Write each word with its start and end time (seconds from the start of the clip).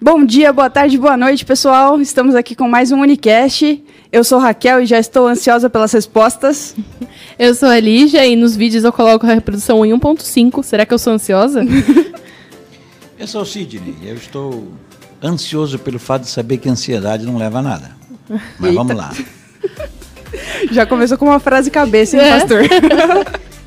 Bom 0.00 0.26
dia, 0.26 0.52
boa 0.52 0.68
tarde, 0.68 0.98
boa 0.98 1.16
noite, 1.16 1.42
pessoal. 1.42 1.98
Estamos 2.02 2.34
aqui 2.34 2.54
com 2.54 2.68
mais 2.68 2.92
um 2.92 3.00
Unicast. 3.00 3.82
Eu 4.12 4.22
sou 4.22 4.38
Raquel 4.38 4.82
e 4.82 4.86
já 4.86 4.98
estou 4.98 5.26
ansiosa 5.26 5.70
pelas 5.70 5.90
respostas. 5.90 6.76
Eu 7.38 7.54
sou 7.54 7.70
a 7.70 7.80
Lígia 7.80 8.26
e 8.26 8.36
nos 8.36 8.54
vídeos 8.54 8.84
eu 8.84 8.92
coloco 8.92 9.26
a 9.26 9.34
reprodução 9.34 9.84
em 9.84 9.92
1.5. 9.92 10.62
Será 10.62 10.86
que 10.86 10.94
eu 10.94 10.98
sou 10.98 11.12
ansiosa? 11.12 11.62
eu 13.18 13.26
sou 13.26 13.42
o 13.42 13.44
Sidney. 13.44 13.94
Eu 14.02 14.14
estou 14.14 14.72
ansioso 15.22 15.78
pelo 15.78 15.98
fato 15.98 16.22
de 16.22 16.28
saber 16.28 16.56
que 16.56 16.68
ansiedade 16.68 17.26
não 17.26 17.36
leva 17.36 17.58
a 17.58 17.62
nada. 17.62 17.96
Mas 18.28 18.70
Eita. 18.70 18.72
vamos 18.72 18.96
lá. 18.96 19.12
Já 20.72 20.86
começou 20.86 21.18
com 21.18 21.26
uma 21.26 21.38
frase 21.38 21.70
cabeça, 21.70 22.16
hein, 22.16 22.22
é. 22.22 22.38
pastor? 22.38 22.62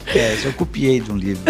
É, 0.07 0.38
eu 0.43 0.54
copiei 0.54 1.00
de 1.00 1.11
um 1.11 1.16
livro. 1.16 1.43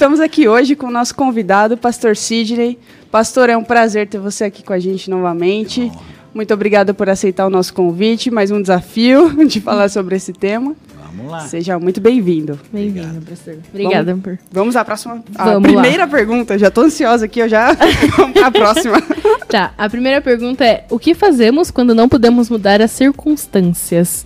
Estamos 0.00 0.18
aqui 0.18 0.48
hoje 0.48 0.74
com 0.74 0.86
o 0.86 0.90
nosso 0.90 1.14
convidado, 1.14 1.76
pastor 1.76 2.16
Sidney. 2.16 2.78
Pastor, 3.10 3.50
é 3.50 3.56
um 3.58 3.62
prazer 3.62 4.08
ter 4.08 4.16
você 4.16 4.44
aqui 4.44 4.62
com 4.62 4.72
a 4.72 4.78
gente 4.78 5.10
novamente. 5.10 5.92
Muito 6.32 6.54
obrigada 6.54 6.94
por 6.94 7.10
aceitar 7.10 7.46
o 7.46 7.50
nosso 7.50 7.74
convite, 7.74 8.30
mais 8.30 8.50
um 8.50 8.62
desafio 8.62 9.28
de 9.46 9.60
falar 9.60 9.90
sobre 9.90 10.16
esse 10.16 10.32
tema. 10.32 10.74
Vamos 11.04 11.30
lá. 11.30 11.40
Seja 11.40 11.78
muito 11.78 12.00
bem-vindo. 12.00 12.58
Bem-vindo, 12.72 13.20
professor. 13.20 13.58
Obrigada. 13.68 14.14
Vamos, 14.14 14.38
vamos 14.50 14.76
à 14.76 14.86
próxima. 14.86 15.22
A 15.34 15.44
vamos 15.44 15.70
primeira 15.70 16.04
lá. 16.04 16.10
pergunta. 16.10 16.58
Já 16.58 16.68
estou 16.68 16.84
ansiosa 16.84 17.26
aqui, 17.26 17.40
eu 17.40 17.48
já. 17.50 17.76
vamos 18.16 18.32
para 18.32 18.46
a 18.46 18.50
próxima. 18.50 18.96
Tá, 19.50 19.74
a 19.76 19.90
primeira 19.90 20.22
pergunta 20.22 20.64
é: 20.64 20.86
o 20.88 20.98
que 20.98 21.12
fazemos 21.12 21.70
quando 21.70 21.94
não 21.94 22.08
podemos 22.08 22.48
mudar 22.48 22.80
as 22.80 22.92
circunstâncias? 22.92 24.24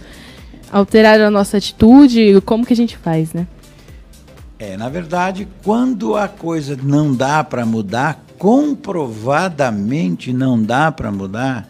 Alterar 0.71 1.21
a 1.21 1.33
nossa 1.33 1.57
atitude? 1.57 2.41
Como 2.45 2.65
que 2.65 2.75
a 2.75 2.77
gente 2.77 2.97
faz, 2.97 3.33
né? 3.33 3.49
É, 4.59 4.77
na 4.77 4.89
verdade, 4.89 5.49
quando 5.63 6.17
a 6.17 6.29
coisa 6.29 6.79
não 6.81 7.15
dá 7.15 7.43
para 7.43 7.67
mudar, 7.67 8.25
comprovadamente 8.39 10.33
não 10.33 10.63
dá 10.63 10.93
para 10.93 11.11
mudar, 11.11 11.69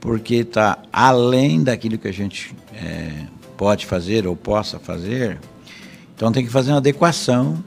porque 0.00 0.36
está 0.36 0.78
além 0.92 1.62
daquilo 1.62 1.98
que 1.98 2.08
a 2.08 2.12
gente 2.12 2.54
é, 2.74 3.26
pode 3.56 3.84
fazer 3.84 4.26
ou 4.26 4.34
possa 4.34 4.78
fazer, 4.78 5.38
então 6.14 6.32
tem 6.32 6.44
que 6.44 6.50
fazer 6.50 6.70
uma 6.70 6.78
adequação 6.78 7.62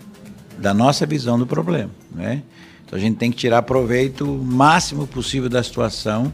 da 0.57 0.73
nossa 0.73 1.05
visão 1.05 1.37
do 1.37 1.45
problema. 1.45 1.91
Né? 2.11 2.41
Então 2.85 2.97
a 2.97 3.01
gente 3.01 3.17
tem 3.17 3.31
que 3.31 3.37
tirar 3.37 3.61
proveito 3.61 4.25
o 4.25 4.43
máximo 4.43 5.05
possível 5.05 5.49
da 5.49 5.61
situação, 5.61 6.33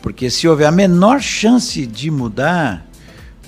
porque 0.00 0.30
se 0.30 0.46
houver 0.46 0.66
a 0.66 0.72
menor 0.72 1.20
chance 1.20 1.84
de 1.84 2.10
mudar, 2.10 2.86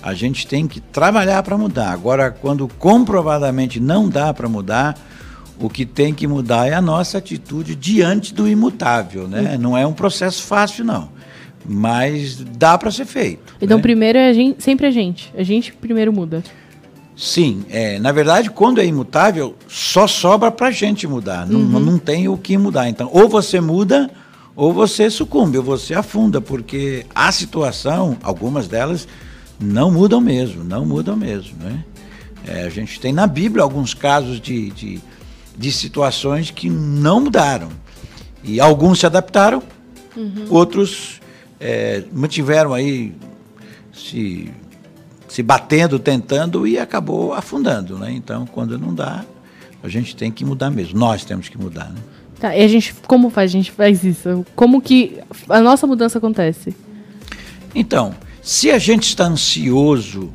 a 0.06 0.14
gente 0.14 0.46
tem 0.46 0.68
que 0.68 0.78
trabalhar 0.80 1.42
para 1.42 1.58
mudar. 1.58 1.90
Agora, 1.90 2.30
quando 2.30 2.68
comprovadamente 2.78 3.80
não 3.80 4.08
dá 4.08 4.32
para 4.32 4.48
mudar, 4.48 4.96
o 5.58 5.68
que 5.68 5.84
tem 5.84 6.14
que 6.14 6.28
mudar 6.28 6.68
é 6.68 6.74
a 6.74 6.80
nossa 6.80 7.18
atitude 7.18 7.74
diante 7.74 8.32
do 8.32 8.46
imutável, 8.46 9.26
né? 9.26 9.58
Não 9.58 9.76
é 9.76 9.84
um 9.84 9.92
processo 9.92 10.44
fácil, 10.44 10.84
não. 10.84 11.08
Mas 11.68 12.36
dá 12.36 12.78
para 12.78 12.92
ser 12.92 13.04
feito. 13.04 13.56
Então, 13.60 13.78
né? 13.78 13.82
primeiro 13.82 14.16
é 14.16 14.28
a 14.28 14.32
gente, 14.32 14.62
sempre 14.62 14.86
a 14.86 14.92
gente. 14.92 15.32
A 15.36 15.42
gente 15.42 15.72
primeiro 15.72 16.12
muda. 16.12 16.44
Sim, 17.16 17.64
é, 17.68 17.98
na 17.98 18.12
verdade, 18.12 18.48
quando 18.48 18.80
é 18.80 18.86
imutável, 18.86 19.56
só 19.66 20.06
sobra 20.06 20.52
para 20.52 20.68
a 20.68 20.70
gente 20.70 21.08
mudar. 21.08 21.50
Uhum. 21.50 21.64
Não, 21.64 21.80
não 21.80 21.98
tem 21.98 22.28
o 22.28 22.38
que 22.38 22.56
mudar. 22.56 22.88
Então, 22.88 23.10
ou 23.12 23.28
você 23.28 23.60
muda, 23.60 24.08
ou 24.54 24.72
você 24.72 25.10
sucumbe, 25.10 25.58
ou 25.58 25.64
você 25.64 25.94
afunda, 25.94 26.40
porque 26.40 27.04
a 27.12 27.32
situação, 27.32 28.16
algumas 28.22 28.68
delas, 28.68 29.08
não 29.60 29.90
mudam 29.90 30.20
mesmo, 30.20 30.64
não 30.64 30.84
mudam 30.84 31.16
mesmo. 31.16 31.56
Né? 31.58 31.84
É, 32.46 32.62
a 32.62 32.68
gente 32.68 33.00
tem 33.00 33.12
na 33.12 33.26
Bíblia 33.26 33.62
alguns 33.62 33.94
casos 33.94 34.40
de, 34.40 34.70
de, 34.70 35.00
de, 35.56 35.72
situações 35.72 36.50
que 36.50 36.68
não 36.68 37.20
mudaram. 37.20 37.68
E 38.44 38.60
alguns 38.60 39.00
se 39.00 39.06
adaptaram, 39.06 39.62
uhum. 40.16 40.46
outros 40.50 41.20
é, 41.58 42.04
mantiveram 42.12 42.72
aí 42.72 43.14
se, 43.92 44.50
se 45.28 45.42
batendo, 45.42 45.98
tentando 45.98 46.66
e 46.66 46.78
acabou 46.78 47.34
afundando. 47.34 47.98
Né? 47.98 48.12
Então, 48.12 48.46
quando 48.46 48.78
não 48.78 48.94
dá, 48.94 49.24
a 49.82 49.88
gente 49.88 50.14
tem 50.14 50.30
que 50.30 50.44
mudar 50.44 50.70
mesmo. 50.70 50.98
Nós 50.98 51.24
temos 51.24 51.48
que 51.48 51.58
mudar. 51.58 51.90
Né? 51.90 52.00
Tá, 52.38 52.56
e 52.56 52.62
a 52.62 52.68
gente, 52.68 52.94
como 53.06 53.30
faz? 53.30 53.50
A 53.50 53.52
gente 53.52 53.70
faz 53.72 54.04
isso? 54.04 54.44
Como 54.54 54.80
que 54.80 55.18
a 55.48 55.60
nossa 55.60 55.86
mudança 55.86 56.18
acontece? 56.18 56.76
Então, 57.74 58.14
se 58.46 58.70
a 58.70 58.78
gente 58.78 59.08
está 59.08 59.24
ansioso 59.24 60.32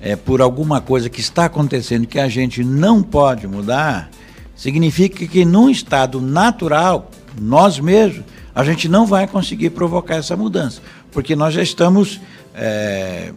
é, 0.00 0.16
por 0.16 0.40
alguma 0.42 0.80
coisa 0.80 1.08
que 1.08 1.20
está 1.20 1.44
acontecendo 1.44 2.08
que 2.08 2.18
a 2.18 2.28
gente 2.28 2.64
não 2.64 3.00
pode 3.00 3.46
mudar, 3.46 4.10
significa 4.56 5.24
que 5.28 5.44
num 5.44 5.70
estado 5.70 6.20
natural, 6.20 7.08
nós 7.40 7.78
mesmos, 7.78 8.24
a 8.52 8.64
gente 8.64 8.88
não 8.88 9.06
vai 9.06 9.28
conseguir 9.28 9.70
provocar 9.70 10.16
essa 10.16 10.36
mudança, 10.36 10.82
porque 11.12 11.36
nós 11.36 11.54
já 11.54 11.62
estamos 11.62 12.20
é, 12.52 13.32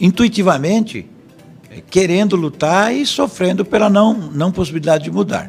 intuitivamente 0.00 1.08
é, 1.70 1.80
querendo 1.80 2.34
lutar 2.34 2.92
e 2.92 3.06
sofrendo 3.06 3.64
pela 3.64 3.88
não, 3.88 4.14
não 4.14 4.50
possibilidade 4.50 5.04
de 5.04 5.12
mudar. 5.12 5.48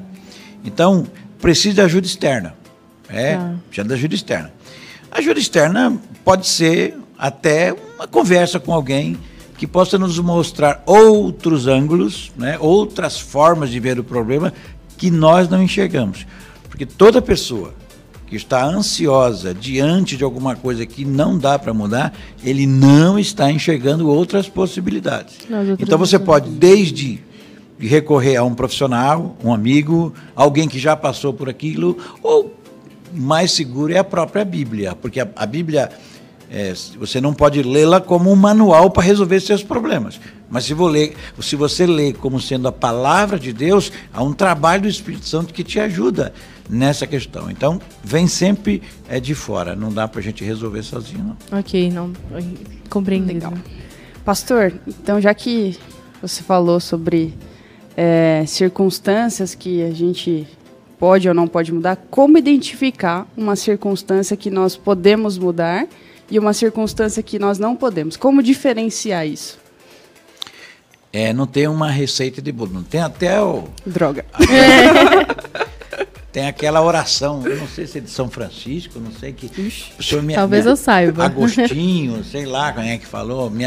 Então, 0.64 1.08
precisa 1.42 1.74
de 1.74 1.82
ajuda 1.82 2.06
externa. 2.06 2.54
É, 3.10 3.34
ah. 3.34 3.56
precisa 3.68 3.88
de 3.88 3.94
ajuda 3.96 4.14
externa. 4.14 4.54
A 5.10 5.18
ajuda 5.18 5.40
externa 5.40 6.00
pode 6.24 6.46
ser 6.46 6.96
até 7.20 7.76
uma 7.98 8.08
conversa 8.08 8.62
com 8.62 8.74
alguém 8.74 9.18
que 9.58 9.68
possa 9.68 9.98
nos 9.98 10.18
mostrar 10.20 10.82
outros 10.86 11.68
ângulos, 11.68 12.32
né, 12.38 12.58
outras 12.62 13.20
formas 13.20 13.70
de 13.70 13.78
ver 13.78 14.00
o 14.00 14.04
problema 14.06 14.54
que 14.98 15.12
nós 15.12 15.50
não 15.50 15.62
enxergamos. 15.62 16.26
Porque 16.70 16.86
toda 16.86 17.22
pessoa 17.22 17.74
que 18.26 18.38
está 18.38 18.64
ansiosa 18.64 19.54
diante 19.54 20.16
de 20.16 20.24
alguma 20.24 20.56
coisa 20.56 20.86
que 20.86 21.04
não 21.04 21.38
dá 21.38 21.60
para 21.60 21.74
mudar, 21.74 22.14
ele 22.42 22.66
não 22.66 23.20
está 23.20 23.52
enxergando 23.52 24.08
outras 24.08 24.48
possibilidades. 24.48 25.40
Então 25.84 25.98
você 25.98 26.18
pode, 26.18 26.50
desde 26.50 27.22
recorrer 27.78 28.38
a 28.38 28.44
um 28.44 28.54
profissional, 28.54 29.36
um 29.44 29.54
amigo, 29.54 30.14
alguém 30.36 30.70
que 30.70 30.80
já 30.80 30.96
passou 30.96 31.34
por 31.34 31.50
aquilo, 31.50 31.98
ou 32.22 32.56
mais 33.14 33.52
seguro 33.52 33.92
é 33.92 33.98
a 33.98 34.04
própria 34.04 34.46
Bíblia, 34.46 34.96
porque 34.96 35.20
a, 35.20 35.28
a 35.36 35.46
Bíblia 35.46 35.90
é, 36.52 36.74
você 36.98 37.22
não 37.22 37.34
pode 37.34 37.62
lê-la 37.62 38.02
como 38.02 38.32
um 38.32 38.36
manual 38.36 38.90
para 38.90 39.04
resolver 39.04 39.40
seus 39.40 39.64
problemas. 39.64 40.20
Mas 40.50 40.66
se, 40.66 40.74
ler, 40.74 41.16
se 41.40 41.56
você 41.56 41.86
lê 41.86 42.12
como 42.12 42.42
sendo 42.42 42.68
a 42.68 42.72
palavra 42.72 43.38
de 43.38 43.54
Deus, 43.54 43.92
há 44.12 44.24
um 44.24 44.34
trabalho 44.34 44.84
do 44.84 44.88
Espírito 44.88 45.28
Santo 45.28 45.54
que 45.54 45.64
te 45.64 45.80
ajuda 45.80 46.34
nessa 46.68 47.06
questão. 47.06 47.52
Então, 47.52 47.80
vem 48.04 48.28
sempre 48.28 48.82
é, 49.08 49.20
de 49.20 49.36
fora. 49.36 49.76
Não 49.76 49.94
dá 49.94 50.08
para 50.08 50.20
a 50.20 50.24
gente 50.24 50.44
resolver 50.44 50.82
sozinho, 50.82 51.38
não. 51.52 51.60
Ok, 51.60 51.92
não. 51.92 52.14
Compreendo. 52.90 53.28
Legal. 53.28 53.54
Pastor, 54.26 54.74
então 54.88 55.22
já 55.22 55.34
que 55.34 55.78
você 56.22 56.42
falou 56.42 56.80
sobre 56.80 57.34
é, 57.96 58.44
circunstâncias 58.48 59.54
que 59.54 59.84
a 59.84 59.92
gente 59.92 60.48
pode 60.98 61.28
ou 61.28 61.34
não 61.34 61.48
pode 61.48 61.72
mudar, 61.72 61.96
como 62.10 62.38
identificar 62.38 63.28
uma 63.38 63.56
circunstância 63.56 64.36
que 64.36 64.50
nós 64.50 64.76
podemos 64.76 65.38
mudar 65.38 65.88
e 66.30 66.38
uma 66.38 66.54
circunstância 66.54 67.24
que 67.24 67.40
nós 67.40 67.60
não 67.60 67.76
podemos. 67.76 68.16
Como 68.16 68.44
diferenciar 68.44 69.26
isso? 69.26 69.58
É, 71.12 71.34
não 71.34 71.48
tem 71.48 71.68
uma 71.68 71.90
receita 71.90 72.42
de 72.42 72.52
bolo, 72.52 72.74
não 72.74 72.84
tem 72.84 73.02
até 73.02 73.42
o. 73.42 73.64
Droga. 73.86 74.26
tem 76.32 76.48
aquela 76.48 76.82
oração, 76.82 77.46
eu 77.46 77.58
não 77.58 77.68
sei 77.68 77.88
se 77.88 77.98
é 77.98 78.02
de 78.02 78.10
São 78.10 78.30
Francisco, 78.30 79.00
não 79.00 79.12
sei 79.12 79.34
que. 79.34 79.50
Ixi, 79.60 80.22
me, 80.22 80.36
talvez 80.36 80.66
me, 80.66 80.72
eu 80.72 80.76
saiba. 80.78 81.26
Agostinho, 81.26 82.24
sei 82.30 82.46
lá 82.46 82.72
quem 82.72 82.92
é 82.92 82.98
que 82.98 83.06
falou, 83.06 83.50
me, 83.50 83.66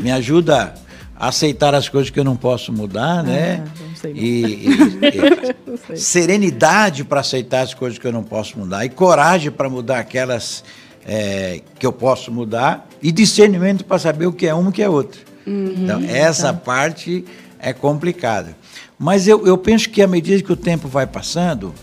me 0.00 0.12
ajuda 0.12 0.74
a 1.16 1.28
aceitar 1.28 1.74
as 1.74 1.88
coisas 1.88 2.10
que 2.10 2.18
eu 2.18 2.24
não 2.24 2.36
posso 2.36 2.72
mudar, 2.72 3.24
né? 3.24 3.64
Ah, 3.66 3.82
não 3.88 3.96
sei. 3.96 4.12
E, 4.12 4.68
e, 4.68 5.94
e 5.94 5.96
serenidade 5.96 7.04
para 7.04 7.20
aceitar 7.20 7.62
as 7.62 7.74
coisas 7.74 7.98
que 7.98 8.06
eu 8.06 8.12
não 8.12 8.22
posso 8.22 8.58
mudar 8.58 8.84
e 8.84 8.88
coragem 8.88 9.50
para 9.50 9.68
mudar 9.68 9.98
aquelas 9.98 10.64
é, 11.06 11.60
que 11.78 11.86
eu 11.86 11.92
posso 11.92 12.32
mudar 12.32 12.88
e 13.02 13.12
discernimento 13.12 13.84
para 13.84 13.98
saber 13.98 14.26
o 14.26 14.32
que 14.32 14.46
é 14.46 14.54
uma 14.54 14.68
e 14.68 14.70
o 14.70 14.72
que 14.72 14.82
é 14.82 14.88
outra. 14.88 15.20
Uhum, 15.46 15.74
então, 15.76 16.02
essa 16.08 16.52
tá. 16.52 16.58
parte 16.58 17.24
é 17.58 17.72
complicada. 17.72 18.56
Mas 18.98 19.28
eu, 19.28 19.46
eu 19.46 19.58
penso 19.58 19.90
que 19.90 20.00
à 20.00 20.06
medida 20.06 20.42
que 20.42 20.52
o 20.52 20.56
tempo 20.56 20.88
vai 20.88 21.06
passando, 21.06 21.74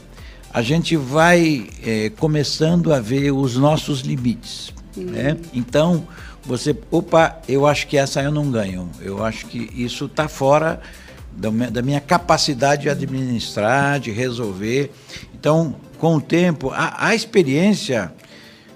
a 0.51 0.61
gente 0.61 0.95
vai 0.95 1.67
é, 1.85 2.11
começando 2.17 2.93
a 2.93 2.99
ver 2.99 3.31
os 3.31 3.55
nossos 3.55 4.01
limites. 4.01 4.73
Uhum. 4.97 5.03
Né? 5.05 5.37
Então, 5.53 6.07
você, 6.43 6.75
opa, 6.89 7.39
eu 7.47 7.67
acho 7.67 7.87
que 7.87 7.97
essa 7.97 8.21
eu 8.21 8.31
não 8.31 8.49
ganho. 8.49 8.89
Eu 8.99 9.23
acho 9.23 9.45
que 9.45 9.69
isso 9.75 10.05
está 10.05 10.27
fora 10.27 10.81
da 11.33 11.81
minha 11.81 12.01
capacidade 12.01 12.83
de 12.83 12.89
administrar, 12.89 13.99
de 13.99 14.11
resolver. 14.11 14.91
Então, 15.33 15.75
com 15.97 16.17
o 16.17 16.21
tempo, 16.21 16.71
a, 16.71 17.07
a 17.07 17.15
experiência 17.15 18.11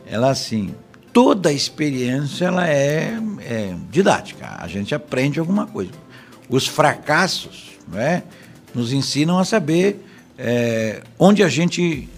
ela 0.06 0.30
assim, 0.30 0.74
toda 1.12 1.52
experiência 1.52 2.46
ela 2.46 2.68
é, 2.68 3.18
é, 3.40 3.74
didática. 3.90 4.58
A 4.60 4.68
gente 4.68 4.94
aprende 4.94 5.40
alguma 5.40 5.66
coisa. 5.66 5.92
Os 6.50 6.68
fracassos 6.68 7.72
né, 7.88 8.24
nos 8.74 8.92
ensinam 8.92 9.40
a 9.40 9.46
saber 9.46 10.06
é, 10.38 11.02
onde 11.18 11.42
a 11.44 11.48
gente 11.48 12.10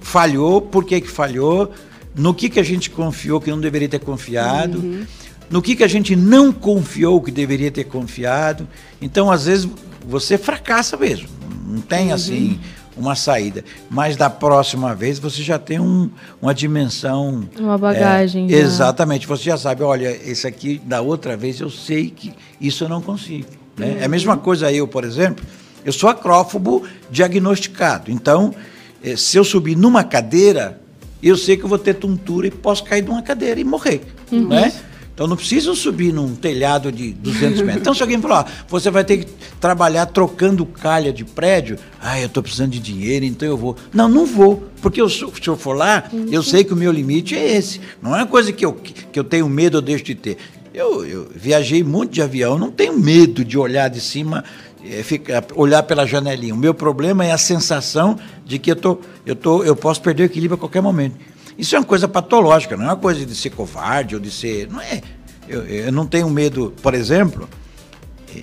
falhou, 0.00 0.60
por 0.60 0.84
que, 0.84 1.00
que 1.00 1.10
falhou, 1.10 1.72
no 2.14 2.32
que, 2.32 2.48
que 2.48 2.60
a 2.60 2.62
gente 2.62 2.90
confiou 2.90 3.40
que 3.40 3.50
não 3.50 3.60
deveria 3.60 3.88
ter 3.88 3.98
confiado, 3.98 4.78
uhum. 4.78 5.06
no 5.50 5.60
que, 5.60 5.74
que 5.76 5.84
a 5.84 5.88
gente 5.88 6.14
não 6.14 6.52
confiou 6.52 7.20
que 7.20 7.30
deveria 7.30 7.70
ter 7.70 7.84
confiado. 7.84 8.68
Então, 9.00 9.30
às 9.30 9.46
vezes, 9.46 9.68
você 10.06 10.38
fracassa 10.38 10.96
mesmo. 10.96 11.28
Não 11.66 11.80
tem 11.80 12.08
uhum. 12.08 12.14
assim 12.14 12.60
uma 12.96 13.14
saída. 13.14 13.64
Mas 13.90 14.16
da 14.16 14.30
próxima 14.30 14.94
vez 14.94 15.18
você 15.18 15.42
já 15.42 15.58
tem 15.58 15.80
um, 15.80 16.10
uma 16.40 16.54
dimensão. 16.54 17.48
Uma 17.58 17.76
bagagem. 17.76 18.52
É, 18.52 18.56
exatamente. 18.56 19.26
Você 19.26 19.44
já 19.44 19.56
sabe, 19.56 19.82
olha, 19.82 20.08
esse 20.28 20.46
aqui, 20.46 20.80
da 20.84 21.00
outra 21.00 21.36
vez, 21.36 21.60
eu 21.60 21.70
sei 21.70 22.10
que 22.10 22.32
isso 22.60 22.84
eu 22.84 22.88
não 22.88 23.00
consigo. 23.00 23.48
Né? 23.76 23.86
Uhum. 23.86 23.96
É 24.00 24.04
a 24.04 24.08
mesma 24.08 24.36
coisa 24.36 24.72
eu, 24.72 24.86
por 24.86 25.04
exemplo, 25.04 25.44
eu 25.84 25.92
sou 25.92 26.08
acrófobo 26.08 26.84
diagnosticado. 27.10 28.10
Então, 28.10 28.54
eh, 29.02 29.16
se 29.16 29.36
eu 29.36 29.44
subir 29.44 29.76
numa 29.76 30.04
cadeira, 30.04 30.80
eu 31.22 31.36
sei 31.36 31.56
que 31.56 31.64
eu 31.64 31.68
vou 31.68 31.78
ter 31.78 31.94
tontura 31.94 32.46
e 32.46 32.50
posso 32.50 32.84
cair 32.84 33.02
de 33.02 33.10
uma 33.10 33.22
cadeira 33.22 33.60
e 33.60 33.64
morrer. 33.64 34.02
Uhum. 34.30 34.48
Né? 34.48 34.72
Então 35.14 35.28
não 35.28 35.36
preciso 35.36 35.76
subir 35.76 36.12
num 36.12 36.34
telhado 36.34 36.90
de 36.90 37.12
200 37.12 37.60
metros. 37.62 37.80
Então 37.80 37.94
se 37.94 38.02
alguém 38.02 38.20
falar, 38.20 38.50
você 38.68 38.90
vai 38.90 39.04
ter 39.04 39.18
que 39.18 39.26
trabalhar 39.60 40.06
trocando 40.06 40.66
calha 40.66 41.12
de 41.12 41.24
prédio, 41.24 41.78
ah, 42.02 42.20
eu 42.20 42.26
estou 42.26 42.42
precisando 42.42 42.72
de 42.72 42.80
dinheiro, 42.80 43.24
então 43.24 43.46
eu 43.46 43.56
vou. 43.56 43.76
Não, 43.92 44.08
não 44.08 44.26
vou, 44.26 44.64
porque 44.82 45.00
eu, 45.00 45.08
se 45.08 45.24
eu 45.46 45.56
for 45.56 45.74
lá, 45.74 46.04
eu 46.32 46.42
sei 46.42 46.64
que 46.64 46.72
o 46.72 46.76
meu 46.76 46.90
limite 46.90 47.36
é 47.36 47.56
esse. 47.56 47.80
Não 48.02 48.14
é 48.14 48.18
uma 48.18 48.26
coisa 48.26 48.52
que 48.52 48.64
eu, 48.64 48.72
que 48.72 49.18
eu 49.18 49.22
tenho 49.22 49.48
medo 49.48 49.76
ou 49.76 49.82
deixo 49.82 50.02
de 50.02 50.16
ter. 50.16 50.36
Eu, 50.74 51.06
eu 51.06 51.30
viajei 51.32 51.84
muito 51.84 52.10
de 52.10 52.20
avião, 52.20 52.58
não 52.58 52.72
tenho 52.72 52.98
medo 52.98 53.44
de 53.44 53.56
olhar 53.56 53.88
de 53.88 54.00
cima, 54.00 54.42
é, 54.84 55.04
ficar, 55.04 55.44
olhar 55.54 55.84
pela 55.84 56.04
janelinha. 56.04 56.52
O 56.52 56.58
meu 56.58 56.74
problema 56.74 57.24
é 57.24 57.30
a 57.30 57.38
sensação 57.38 58.18
de 58.44 58.58
que 58.58 58.72
eu, 58.72 58.76
tô, 58.76 58.98
eu, 59.24 59.36
tô, 59.36 59.62
eu 59.62 59.76
posso 59.76 60.02
perder 60.02 60.24
o 60.24 60.26
equilíbrio 60.26 60.56
a 60.56 60.58
qualquer 60.58 60.82
momento. 60.82 61.14
Isso 61.56 61.76
é 61.76 61.78
uma 61.78 61.84
coisa 61.84 62.08
patológica, 62.08 62.76
não 62.76 62.84
é 62.84 62.88
uma 62.88 62.96
coisa 62.96 63.24
de 63.24 63.34
ser 63.34 63.50
covarde 63.50 64.14
ou 64.14 64.20
de 64.20 64.30
ser. 64.30 64.68
Não 64.70 64.80
é. 64.80 65.00
Eu, 65.48 65.64
eu 65.64 65.92
não 65.92 66.06
tenho 66.06 66.28
medo, 66.30 66.72
por 66.82 66.94
exemplo, 66.94 67.48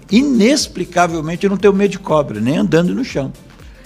inexplicavelmente 0.09 1.43
eu 1.43 1.49
não 1.49 1.57
tenho 1.57 1.73
medo 1.73 1.91
de 1.91 1.99
cobra, 1.99 2.39
nem 2.39 2.57
andando 2.57 2.93
no 2.93 3.03
chão. 3.03 3.33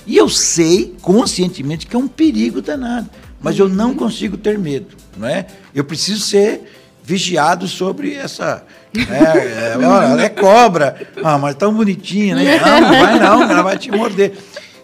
E 0.06 0.18
eu 0.18 0.30
sei 0.30 0.96
conscientemente 1.02 1.88
que 1.88 1.96
é 1.96 2.00
um 2.00 2.08
perigo 2.08 2.62
danado, 2.62 3.10
mas 3.42 3.58
eu 3.58 3.68
não 3.68 3.96
consigo 3.96 4.38
ter 4.38 4.60
medo, 4.60 4.96
não 5.18 5.28
é? 5.28 5.48
Eu 5.74 5.84
preciso 5.84 6.20
ser 6.20 6.72
vigiado 7.04 7.68
sobre 7.68 8.14
essa. 8.14 8.64
É, 8.96 9.74
é, 9.74 9.74
ela 9.74 10.22
é 10.22 10.30
cobra, 10.30 10.96
ah, 11.22 11.38
mas 11.38 11.56
tão 11.56 11.74
bonitinha, 11.74 12.34
né? 12.34 12.58
Não, 12.58 12.80
não 12.80 12.90
vai 12.90 13.20
não, 13.20 13.44
ela 13.44 13.62
vai 13.62 13.78
te 13.78 13.92
morder. 13.92 14.38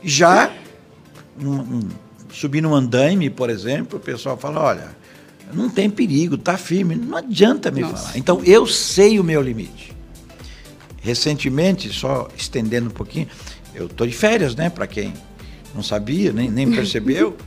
Já 0.04 0.52
um, 1.42 1.50
um, 1.50 1.80
subir 2.32 2.62
num 2.62 2.74
andaime, 2.74 3.30
por 3.30 3.50
exemplo, 3.50 3.98
o 3.98 4.02
pessoal 4.02 4.38
fala, 4.38 4.62
olha, 4.62 4.90
não 5.54 5.70
tem 5.70 5.90
perigo, 5.90 6.38
tá 6.38 6.58
firme, 6.58 6.96
não 6.96 7.18
adianta 7.18 7.72
me 7.72 7.82
Nossa. 7.82 7.96
falar. 7.98 8.18
Então 8.18 8.42
eu 8.46 8.66
sei 8.66 9.20
o 9.20 9.24
meu 9.24 9.42
limite. 9.42 9.92
Recentemente, 11.02 11.90
só 11.90 12.28
estendendo 12.38 12.88
um 12.88 12.94
pouquinho, 12.94 13.28
eu 13.74 13.90
tô 13.90 14.06
de 14.06 14.14
férias, 14.14 14.56
né, 14.56 14.70
para 14.70 14.86
quem 14.86 15.14
não 15.74 15.82
sabia, 15.82 16.32
nem, 16.34 16.50
nem 16.50 16.70
percebeu. 16.72 17.36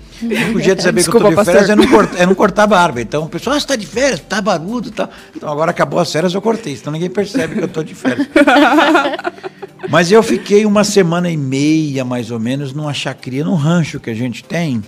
O 0.55 0.61
jeito 0.61 0.77
de 0.77 0.83
saber 0.85 1.01
Desculpa, 1.01 1.27
que 1.27 1.33
eu 1.33 1.37
tô 1.37 1.43
de 1.43 1.51
férias 1.51 1.71
é 1.71 1.75
não, 1.75 1.89
cortar, 1.89 2.21
é 2.21 2.25
não 2.25 2.35
cortar 2.37 2.67
barba. 2.69 3.01
Então 3.01 3.25
o 3.25 3.29
pessoal, 3.29 3.57
ah, 3.57 3.61
você 3.61 3.67
tá 3.67 3.75
de 3.75 3.85
férias, 3.85 4.21
tá 4.21 4.41
barbudo 4.41 4.89
e 4.89 4.93
tal. 4.93 5.11
Então 5.35 5.51
agora 5.51 5.73
acabou 5.73 5.99
as 5.99 6.11
férias, 6.11 6.33
eu 6.33 6.41
cortei, 6.41 6.73
então 6.73 6.93
ninguém 6.93 7.11
percebe 7.11 7.57
que 7.57 7.63
eu 7.63 7.67
tô 7.67 7.83
de 7.83 7.97
férias. 7.97 8.29
Mas 9.89 10.11
eu 10.11 10.23
fiquei 10.23 10.65
uma 10.65 10.85
semana 10.85 11.31
e 11.31 11.37
meia, 11.37 12.05
mais 12.05 12.31
ou 12.31 12.41
menos, 12.41 12.73
numa 12.73 12.95
chacria, 12.95 13.45
num 13.45 13.55
rancho 13.55 14.01
que 14.01 14.11
a 14.11 14.15
gente 14.15 14.43
tem. 14.43 14.83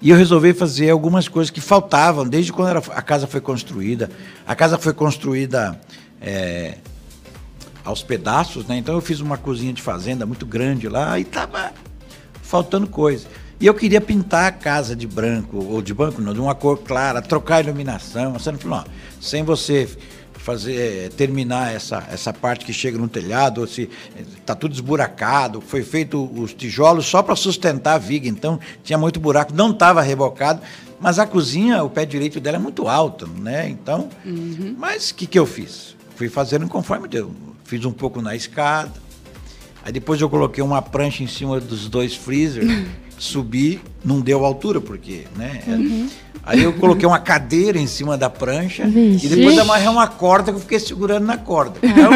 E 0.00 0.10
eu 0.10 0.16
resolvi 0.16 0.52
fazer 0.52 0.90
algumas 0.90 1.28
coisas 1.28 1.50
que 1.50 1.60
faltavam 1.60 2.26
desde 2.26 2.52
quando 2.52 2.68
era, 2.68 2.78
a 2.78 3.02
casa 3.02 3.26
foi 3.26 3.40
construída. 3.40 4.10
A 4.46 4.54
casa 4.54 4.78
foi 4.78 4.92
construída 4.92 5.80
é, 6.20 6.78
aos 7.84 8.02
pedaços, 8.02 8.66
né? 8.66 8.76
Então 8.76 8.94
eu 8.94 9.00
fiz 9.00 9.20
uma 9.20 9.38
cozinha 9.38 9.72
de 9.72 9.80
fazenda 9.80 10.26
muito 10.26 10.44
grande 10.44 10.88
lá 10.88 11.18
e 11.18 11.22
estava 11.22 11.72
faltando 12.42 12.86
coisa. 12.86 13.26
E 13.58 13.66
eu 13.66 13.72
queria 13.72 14.00
pintar 14.00 14.48
a 14.48 14.52
casa 14.52 14.94
de 14.94 15.06
branco, 15.06 15.56
ou 15.56 15.80
de 15.80 15.94
branco 15.94 16.20
não, 16.20 16.34
de 16.34 16.40
uma 16.40 16.54
cor 16.54 16.78
clara, 16.78 17.22
trocar 17.22 17.56
a 17.56 17.60
iluminação. 17.60 18.34
Você 18.34 18.52
não 18.52 18.58
falou, 18.58 18.78
não, 18.78 18.84
sem 19.18 19.42
você 19.42 19.88
fazer 20.46 21.10
terminar 21.14 21.74
essa, 21.74 22.06
essa 22.08 22.32
parte 22.32 22.64
que 22.64 22.72
chega 22.72 22.96
no 22.96 23.08
telhado, 23.08 23.66
se 23.66 23.90
está 24.38 24.54
tudo 24.54 24.72
esburacado, 24.72 25.60
foi 25.60 25.82
feito 25.82 26.30
os 26.40 26.54
tijolos 26.54 27.04
só 27.04 27.20
para 27.20 27.34
sustentar 27.34 27.94
a 27.94 27.98
viga, 27.98 28.28
então 28.28 28.60
tinha 28.84 28.96
muito 28.96 29.18
buraco, 29.18 29.52
não 29.52 29.72
estava 29.72 30.00
rebocado, 30.00 30.62
mas 31.00 31.18
a 31.18 31.26
cozinha, 31.26 31.82
o 31.82 31.90
pé 31.90 32.06
direito 32.06 32.38
dela 32.38 32.58
é 32.58 32.60
muito 32.60 32.86
alto, 32.86 33.26
né? 33.26 33.68
Então, 33.68 34.08
uhum. 34.24 34.76
mas 34.78 35.10
o 35.10 35.16
que, 35.16 35.26
que 35.26 35.36
eu 35.36 35.46
fiz? 35.46 35.96
Fui 36.14 36.28
fazendo 36.28 36.68
conforme 36.68 37.08
deu. 37.08 37.34
Fiz 37.64 37.84
um 37.84 37.92
pouco 37.92 38.22
na 38.22 38.36
escada, 38.36 38.92
aí 39.86 39.92
depois 39.92 40.20
eu 40.20 40.28
coloquei 40.28 40.64
uma 40.64 40.82
prancha 40.82 41.22
em 41.22 41.28
cima 41.28 41.60
dos 41.60 41.88
dois 41.88 42.12
freezers, 42.12 42.66
subi, 43.16 43.80
não 44.04 44.20
deu 44.20 44.44
altura, 44.44 44.80
porque, 44.80 45.26
né? 45.36 45.62
Uhum. 45.64 46.08
Aí 46.42 46.60
eu 46.60 46.72
coloquei 46.72 47.06
uma 47.06 47.20
cadeira 47.20 47.78
em 47.78 47.86
cima 47.86 48.18
da 48.18 48.28
prancha 48.28 48.84
Vixe. 48.84 49.26
e 49.26 49.28
depois 49.28 49.56
amarrei 49.56 49.86
uma 49.86 50.08
corda 50.08 50.50
que 50.50 50.58
eu 50.58 50.60
fiquei 50.60 50.80
segurando 50.80 51.24
na 51.24 51.38
corda. 51.38 51.78
Então, 51.80 52.10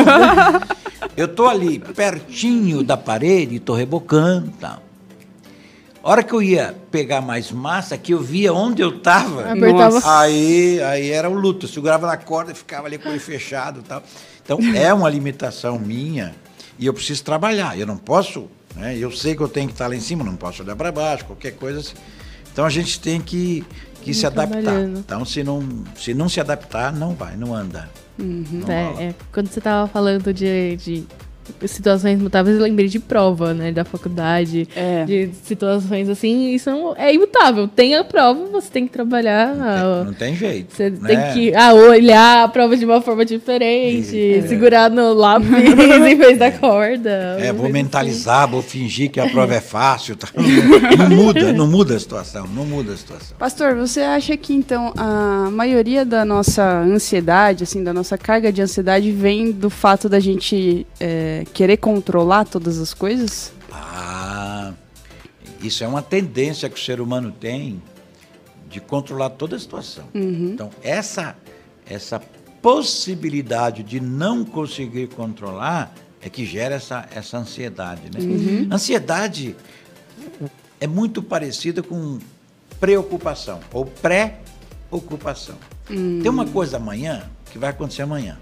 eu 1.16 1.28
tô 1.28 1.46
ali 1.46 1.78
pertinho 1.78 2.82
da 2.82 2.96
parede, 2.96 3.60
tô 3.60 3.74
rebocando 3.74 4.48
e 4.48 4.60
tal. 4.60 4.82
A 6.02 6.10
hora 6.10 6.22
que 6.24 6.32
eu 6.32 6.42
ia 6.42 6.74
pegar 6.90 7.20
mais 7.20 7.52
massa, 7.52 7.96
que 7.96 8.14
eu 8.14 8.20
via 8.20 8.52
onde 8.52 8.82
eu 8.82 8.96
estava, 8.96 9.54
aí, 10.04 10.82
aí 10.82 11.10
era 11.10 11.30
o 11.30 11.34
luto. 11.34 11.66
Eu 11.66 11.70
segurava 11.70 12.06
na 12.06 12.16
corda 12.16 12.50
e 12.50 12.54
ficava 12.54 12.88
ali 12.88 12.98
com 12.98 13.08
o 13.08 13.12
olho 13.12 13.20
fechado 13.20 13.80
e 13.80 13.82
tal. 13.82 14.02
Então 14.42 14.58
é 14.74 14.92
uma 14.92 15.08
limitação 15.08 15.78
minha 15.78 16.34
e 16.80 16.86
eu 16.86 16.94
preciso 16.94 17.22
trabalhar. 17.22 17.78
Eu 17.78 17.86
não 17.86 17.96
posso, 17.96 18.48
né? 18.74 18.96
eu 18.96 19.12
sei 19.12 19.36
que 19.36 19.42
eu 19.42 19.48
tenho 19.48 19.68
que 19.68 19.74
estar 19.74 19.86
lá 19.86 19.94
em 19.94 20.00
cima, 20.00 20.24
não 20.24 20.34
posso 20.34 20.62
olhar 20.62 20.74
para 20.74 20.90
baixo, 20.90 21.26
qualquer 21.26 21.52
coisa 21.52 21.78
assim. 21.78 21.94
Então 22.52 22.64
a 22.64 22.70
gente 22.70 22.98
tem 22.98 23.20
que 23.20 23.64
que 24.02 24.14
se 24.14 24.26
adaptar. 24.26 24.82
Então, 24.82 25.24
se 25.24 25.44
não, 25.44 25.62
se 25.94 26.14
não 26.14 26.28
se 26.28 26.40
adaptar, 26.40 26.92
não 26.92 27.14
vai, 27.14 27.36
não 27.36 27.54
anda. 27.54 27.88
Uhum. 28.18 28.46
Não 28.50 28.72
é, 28.72 29.08
é, 29.08 29.14
quando 29.32 29.48
você 29.48 29.58
estava 29.58 29.86
falando 29.88 30.32
de, 30.32 30.76
de 30.76 31.06
situações 31.66 32.20
mutáveis, 32.20 32.56
eu 32.56 32.62
lembrei 32.62 32.88
de 32.88 32.98
prova, 32.98 33.52
né? 33.54 33.72
Da 33.72 33.84
faculdade, 33.84 34.68
é. 34.74 35.04
de 35.04 35.30
situações 35.44 36.08
assim, 36.08 36.54
isso 36.54 36.70
é 36.96 37.14
imutável. 37.14 37.68
Tem 37.68 37.94
a 37.96 38.04
prova, 38.04 38.46
você 38.46 38.70
tem 38.70 38.86
que 38.86 38.92
trabalhar. 38.92 39.54
Não 39.54 39.64
tem, 39.64 40.04
não 40.04 40.12
tem 40.14 40.36
jeito. 40.36 40.74
Você 40.74 40.90
né? 40.90 40.98
tem 41.06 41.32
que 41.32 41.54
ah, 41.54 41.72
olhar 41.72 42.44
a 42.44 42.48
prova 42.48 42.76
de 42.76 42.84
uma 42.84 43.00
forma 43.00 43.24
diferente, 43.24 44.18
é. 44.18 44.42
segurar 44.42 44.90
no 44.90 45.12
lápis 45.12 45.48
em 45.50 46.16
vez 46.16 46.38
da 46.38 46.50
corda. 46.58 47.36
É, 47.38 47.52
vou 47.52 47.64
assim. 47.64 47.72
mentalizar, 47.72 48.42
assim. 48.44 48.52
vou 48.52 48.62
fingir 48.62 49.10
que 49.10 49.20
a 49.20 49.28
prova 49.28 49.54
é 49.54 49.60
fácil. 49.60 50.16
Tá? 50.16 50.28
Não, 50.34 50.44
não, 51.08 51.16
muda, 51.16 51.52
não 51.52 51.66
muda 51.66 51.96
a 51.96 52.00
situação, 52.00 52.46
não 52.46 52.64
muda 52.64 52.92
a 52.92 52.96
situação. 52.96 53.36
Pastor, 53.38 53.74
você 53.74 54.00
acha 54.00 54.36
que 54.36 54.52
então 54.52 54.92
a 54.96 55.50
maioria 55.50 56.04
da 56.04 56.24
nossa 56.24 56.80
ansiedade, 56.80 57.64
assim, 57.64 57.82
da 57.82 57.92
nossa 57.92 58.16
carga 58.16 58.52
de 58.52 58.62
ansiedade 58.62 59.10
vem 59.10 59.52
do 59.52 59.70
fato 59.70 60.08
da 60.08 60.20
gente. 60.20 60.86
É, 60.98 61.29
querer 61.52 61.76
controlar 61.76 62.44
todas 62.44 62.78
as 62.78 62.94
coisas? 62.94 63.52
Ah, 63.72 64.72
isso 65.62 65.84
é 65.84 65.88
uma 65.88 66.02
tendência 66.02 66.68
que 66.68 66.80
o 66.80 66.82
ser 66.82 67.00
humano 67.00 67.32
tem 67.32 67.82
de 68.68 68.80
controlar 68.80 69.30
toda 69.30 69.56
a 69.56 69.58
situação. 69.58 70.04
Uhum. 70.14 70.52
Então, 70.54 70.70
essa, 70.82 71.36
essa 71.84 72.20
possibilidade 72.62 73.82
de 73.82 74.00
não 74.00 74.44
conseguir 74.44 75.08
controlar 75.08 75.92
é 76.22 76.28
que 76.28 76.44
gera 76.44 76.76
essa, 76.76 77.08
essa 77.14 77.38
ansiedade. 77.38 78.02
Né? 78.14 78.20
Uhum. 78.20 78.68
Ansiedade 78.70 79.56
é 80.80 80.86
muito 80.86 81.22
parecida 81.22 81.82
com 81.82 82.18
preocupação 82.78 83.60
ou 83.72 83.84
pré-ocupação. 83.84 85.56
Uhum. 85.88 86.20
Tem 86.22 86.30
uma 86.30 86.46
coisa 86.46 86.76
amanhã 86.76 87.28
que 87.50 87.58
vai 87.58 87.70
acontecer 87.70 88.02
amanhã 88.02 88.38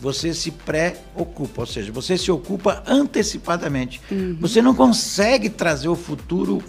você 0.00 0.32
se 0.32 0.50
pré-ocupa, 0.50 1.62
ou 1.62 1.66
seja, 1.66 1.90
você 1.90 2.16
se 2.16 2.30
ocupa 2.30 2.82
antecipadamente. 2.86 4.00
Uhum. 4.10 4.36
Você 4.40 4.62
não 4.62 4.74
consegue 4.74 5.48
trazer 5.48 5.88
o 5.88 5.96
futuro 5.96 6.62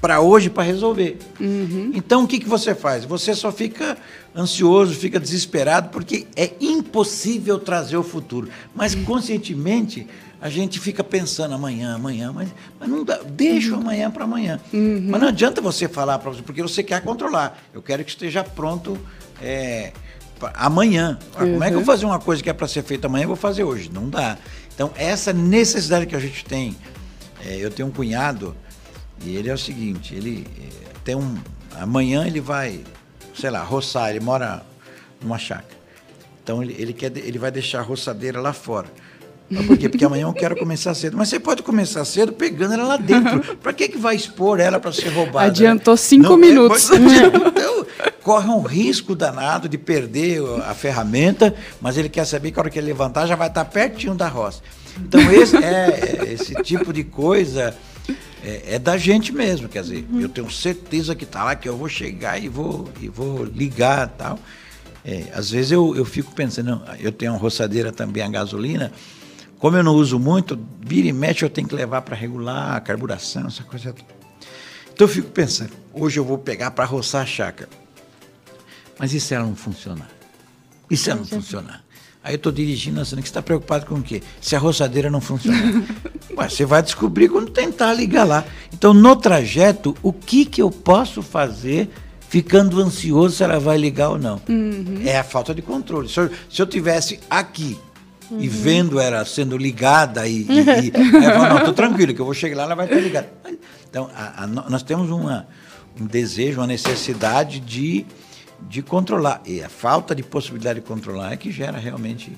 para 0.00 0.20
hoje 0.20 0.50
para 0.50 0.64
resolver. 0.64 1.18
Uhum. 1.40 1.92
Então 1.94 2.24
o 2.24 2.26
que, 2.26 2.38
que 2.38 2.48
você 2.48 2.74
faz? 2.74 3.04
Você 3.04 3.34
só 3.34 3.50
fica 3.50 3.96
ansioso, 4.36 4.94
fica 4.94 5.18
desesperado, 5.18 5.88
porque 5.88 6.26
é 6.36 6.52
impossível 6.60 7.58
trazer 7.58 7.96
o 7.96 8.02
futuro. 8.02 8.50
Mas 8.74 8.94
uhum. 8.94 9.04
conscientemente 9.04 10.06
a 10.40 10.50
gente 10.50 10.78
fica 10.78 11.02
pensando 11.02 11.54
amanhã, 11.54 11.94
amanhã, 11.94 12.30
mas, 12.34 12.50
mas 12.78 12.86
não 12.86 13.02
dá, 13.02 13.18
deixa 13.26 13.72
o 13.72 13.76
amanhã 13.76 14.10
para 14.10 14.24
amanhã. 14.24 14.60
Uhum. 14.74 15.06
Mas 15.08 15.20
não 15.22 15.28
adianta 15.28 15.62
você 15.62 15.88
falar 15.88 16.18
para 16.18 16.32
você, 16.32 16.42
porque 16.42 16.60
você 16.60 16.82
quer 16.82 17.00
controlar. 17.00 17.58
Eu 17.72 17.80
quero 17.80 18.04
que 18.04 18.10
esteja 18.10 18.44
pronto 18.44 18.98
é, 19.40 19.94
amanhã. 20.52 21.18
Uhum. 21.38 21.52
Como 21.52 21.64
é 21.64 21.68
que 21.68 21.74
eu 21.74 21.80
vou 21.80 21.86
fazer 21.86 22.04
uma 22.06 22.18
coisa 22.18 22.42
que 22.42 22.50
é 22.50 22.52
para 22.52 22.68
ser 22.68 22.82
feita 22.82 23.06
amanhã, 23.06 23.24
eu 23.24 23.28
vou 23.28 23.36
fazer 23.36 23.64
hoje? 23.64 23.90
Não 23.92 24.08
dá. 24.08 24.36
Então, 24.74 24.90
essa 24.96 25.32
necessidade 25.32 26.06
que 26.06 26.16
a 26.16 26.20
gente 26.20 26.44
tem. 26.44 26.76
É, 27.44 27.56
eu 27.56 27.70
tenho 27.70 27.88
um 27.88 27.90
cunhado, 27.90 28.56
e 29.22 29.36
ele 29.36 29.48
é 29.48 29.54
o 29.54 29.58
seguinte: 29.58 30.14
ele 30.14 30.46
é, 30.58 30.92
tem 31.04 31.14
um. 31.14 31.36
Amanhã 31.78 32.26
ele 32.26 32.40
vai, 32.40 32.80
sei 33.34 33.50
lá, 33.50 33.62
roçar, 33.62 34.10
ele 34.10 34.20
mora 34.20 34.64
numa 35.20 35.38
chácara. 35.38 35.74
Então, 36.42 36.62
ele, 36.62 36.74
ele, 36.78 36.92
quer, 36.92 37.16
ele 37.16 37.38
vai 37.38 37.50
deixar 37.50 37.80
a 37.80 37.82
roçadeira 37.82 38.40
lá 38.40 38.52
fora. 38.52 38.88
Por 39.66 39.76
quê? 39.76 39.88
Porque 39.88 40.04
amanhã 40.04 40.22
eu 40.22 40.32
quero 40.32 40.56
começar 40.56 40.94
cedo. 40.94 41.16
Mas 41.16 41.28
você 41.28 41.38
pode 41.38 41.62
começar 41.62 42.04
cedo 42.04 42.32
pegando 42.32 42.74
ela 42.74 42.84
lá 42.84 42.96
dentro. 42.96 43.56
Para 43.56 43.72
que, 43.72 43.88
que 43.88 43.98
vai 43.98 44.16
expor 44.16 44.58
ela 44.58 44.80
para 44.80 44.92
ser 44.92 45.08
roubada? 45.08 45.46
Adiantou 45.46 45.96
cinco 45.96 46.30
Não, 46.30 46.36
minutos. 46.36 46.90
É, 46.90 46.96
então, 47.48 47.86
corre 48.22 48.48
um 48.48 48.62
risco 48.62 49.14
danado 49.14 49.68
de 49.68 49.76
perder 49.76 50.40
a 50.66 50.74
ferramenta, 50.74 51.54
mas 51.80 51.98
ele 51.98 52.08
quer 52.08 52.24
saber 52.24 52.50
que 52.50 52.58
a 52.58 52.62
hora 52.62 52.70
que 52.70 52.78
ele 52.78 52.86
levantar 52.86 53.26
já 53.26 53.36
vai 53.36 53.48
estar 53.48 53.64
pertinho 53.66 54.14
da 54.14 54.28
roça. 54.28 54.62
Então, 54.98 55.20
esse, 55.32 55.56
é, 55.56 56.20
é 56.22 56.32
esse 56.32 56.54
tipo 56.62 56.92
de 56.92 57.04
coisa 57.04 57.74
é, 58.42 58.74
é, 58.74 58.78
da 58.78 58.96
gente 58.96 59.32
mesmo. 59.32 59.68
Quer 59.68 59.82
dizer, 59.82 60.06
eu 60.18 60.28
tenho 60.28 60.50
certeza 60.50 61.14
que 61.14 61.24
está 61.24 61.44
lá, 61.44 61.54
que 61.54 61.68
eu 61.68 61.76
vou 61.76 61.88
chegar 61.88 62.42
e 62.42 62.48
vou, 62.48 62.88
e 63.00 63.08
vou 63.08 63.44
ligar 63.44 64.06
e 64.08 64.18
tal. 64.18 64.38
É, 65.04 65.24
às 65.34 65.50
vezes 65.50 65.72
eu, 65.72 65.94
eu 65.94 66.04
fico 66.04 66.32
pensando, 66.32 66.80
eu 66.98 67.12
tenho 67.12 67.32
uma 67.32 67.38
roçadeira 67.38 67.92
também 67.92 68.22
a 68.22 68.28
gasolina, 68.28 68.90
como 69.58 69.76
eu 69.76 69.82
não 69.82 69.94
uso 69.94 70.18
muito, 70.18 70.58
vira 70.80 71.08
e 71.08 71.12
mexe 71.12 71.44
eu 71.44 71.50
tenho 71.50 71.68
que 71.68 71.74
levar 71.74 72.02
para 72.02 72.16
regular 72.16 72.76
a 72.76 72.80
carburação, 72.80 73.46
essa 73.46 73.62
coisa 73.62 73.92
toda. 73.92 74.14
Então 74.92 75.06
eu 75.06 75.08
fico 75.08 75.30
pensando, 75.30 75.72
hoje 75.92 76.20
eu 76.20 76.24
vou 76.24 76.38
pegar 76.38 76.70
para 76.70 76.84
roçar 76.84 77.22
a 77.22 77.26
chácara. 77.26 77.70
Mas 78.98 79.12
e 79.12 79.20
se 79.20 79.34
ela 79.34 79.44
não 79.44 79.56
funcionar? 79.56 80.08
E 80.90 80.96
se 80.96 81.10
ela 81.10 81.20
não 81.20 81.26
funcionar? 81.26 81.84
Aí 82.22 82.34
eu 82.34 82.36
estou 82.36 82.50
dirigindo 82.50 83.00
assim, 83.00 83.16
que 83.16 83.22
você 83.22 83.28
está 83.28 83.42
preocupado 83.42 83.84
com 83.84 83.96
o 83.96 84.02
quê? 84.02 84.22
Se 84.40 84.56
a 84.56 84.58
roçadeira 84.58 85.10
não 85.10 85.20
funcionar. 85.20 85.60
Ué, 86.38 86.48
você 86.48 86.64
vai 86.64 86.82
descobrir 86.82 87.28
quando 87.28 87.50
tentar 87.50 87.92
ligar 87.92 88.24
lá. 88.24 88.44
Então, 88.72 88.94
no 88.94 89.14
trajeto, 89.14 89.94
o 90.02 90.10
que, 90.10 90.46
que 90.46 90.62
eu 90.62 90.70
posso 90.70 91.20
fazer 91.20 91.90
ficando 92.26 92.80
ansioso 92.80 93.36
se 93.36 93.44
ela 93.44 93.60
vai 93.60 93.76
ligar 93.76 94.08
ou 94.08 94.18
não? 94.18 94.40
Uhum. 94.48 95.02
É 95.04 95.18
a 95.18 95.24
falta 95.24 95.54
de 95.54 95.60
controle. 95.60 96.08
Se 96.08 96.18
eu, 96.18 96.30
se 96.48 96.62
eu 96.62 96.66
tivesse 96.66 97.20
aqui, 97.28 97.78
Uhum. 98.30 98.40
E 98.40 98.48
vendo 98.48 98.98
ela 98.98 99.24
sendo 99.24 99.56
ligada 99.56 100.26
e, 100.26 100.42
e, 100.42 100.46
e 100.48 100.92
aí 100.96 101.24
eu 101.24 101.32
falo, 101.34 101.48
não, 101.48 101.58
estou 101.58 101.74
tranquilo, 101.74 102.14
que 102.14 102.20
eu 102.20 102.24
vou 102.24 102.34
chegar 102.34 102.56
lá, 102.56 102.62
ela 102.64 102.74
vai 102.74 102.86
estar 102.86 103.00
ligada. 103.00 103.32
Então, 103.88 104.10
a, 104.14 104.44
a, 104.44 104.46
nós 104.46 104.82
temos 104.82 105.10
uma, 105.10 105.46
um 106.00 106.06
desejo, 106.06 106.60
uma 106.60 106.66
necessidade 106.66 107.60
de, 107.60 108.04
de 108.62 108.82
controlar. 108.82 109.42
E 109.46 109.62
a 109.62 109.68
falta 109.68 110.14
de 110.14 110.22
possibilidade 110.22 110.80
de 110.80 110.86
controlar 110.86 111.32
é 111.32 111.36
que 111.36 111.50
gera 111.50 111.78
realmente 111.78 112.32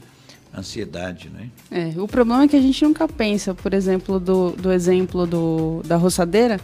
ansiedade, 0.57 1.31
né? 1.31 1.51
É, 1.71 2.01
o 2.01 2.09
problema 2.09 2.45
é 2.45 2.49
que 2.49 2.57
a 2.57 2.61
gente 2.61 2.83
nunca 2.85 3.07
pensa, 3.07 3.55
por 3.55 3.75
exemplo, 3.75 4.19
do, 4.19 4.51
do 4.53 4.73
exemplo 4.73 5.27
do, 5.27 5.83
da 5.85 5.97
roçadeira, 5.97 6.59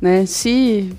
né? 0.00 0.26
Se 0.26 0.92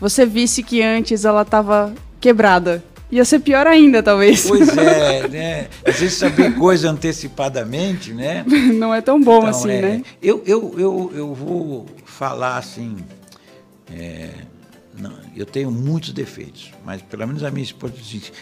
você 0.00 0.26
visse 0.26 0.62
que 0.62 0.82
antes 0.82 1.24
ela 1.24 1.42
estava 1.42 1.94
quebrada 2.20 2.82
Ia 3.10 3.24
ser 3.24 3.40
pior 3.40 3.66
ainda, 3.66 4.02
talvez. 4.02 4.46
Pois 4.46 4.76
é, 4.76 5.28
né? 5.28 5.68
Às 5.86 6.00
vezes 6.00 6.18
saber 6.18 6.54
coisa 6.54 6.90
antecipadamente, 6.90 8.12
né? 8.12 8.44
Não 8.74 8.94
é 8.94 9.00
tão 9.00 9.20
bom 9.20 9.38
então, 9.38 9.50
assim, 9.50 9.70
é, 9.70 9.82
né? 9.82 10.02
Eu, 10.22 10.42
eu, 10.46 10.74
eu, 10.78 11.12
eu 11.14 11.34
vou 11.34 11.86
falar 12.04 12.56
assim. 12.56 12.96
É, 13.92 14.30
não, 14.98 15.12
eu 15.36 15.44
tenho 15.44 15.70
muitos 15.70 16.12
defeitos, 16.12 16.70
mas 16.84 17.02
pelo 17.02 17.26
menos 17.26 17.42
a 17.42 17.50
minha 17.50 17.64
esposa 17.64 17.94
diz. 18.00 18.32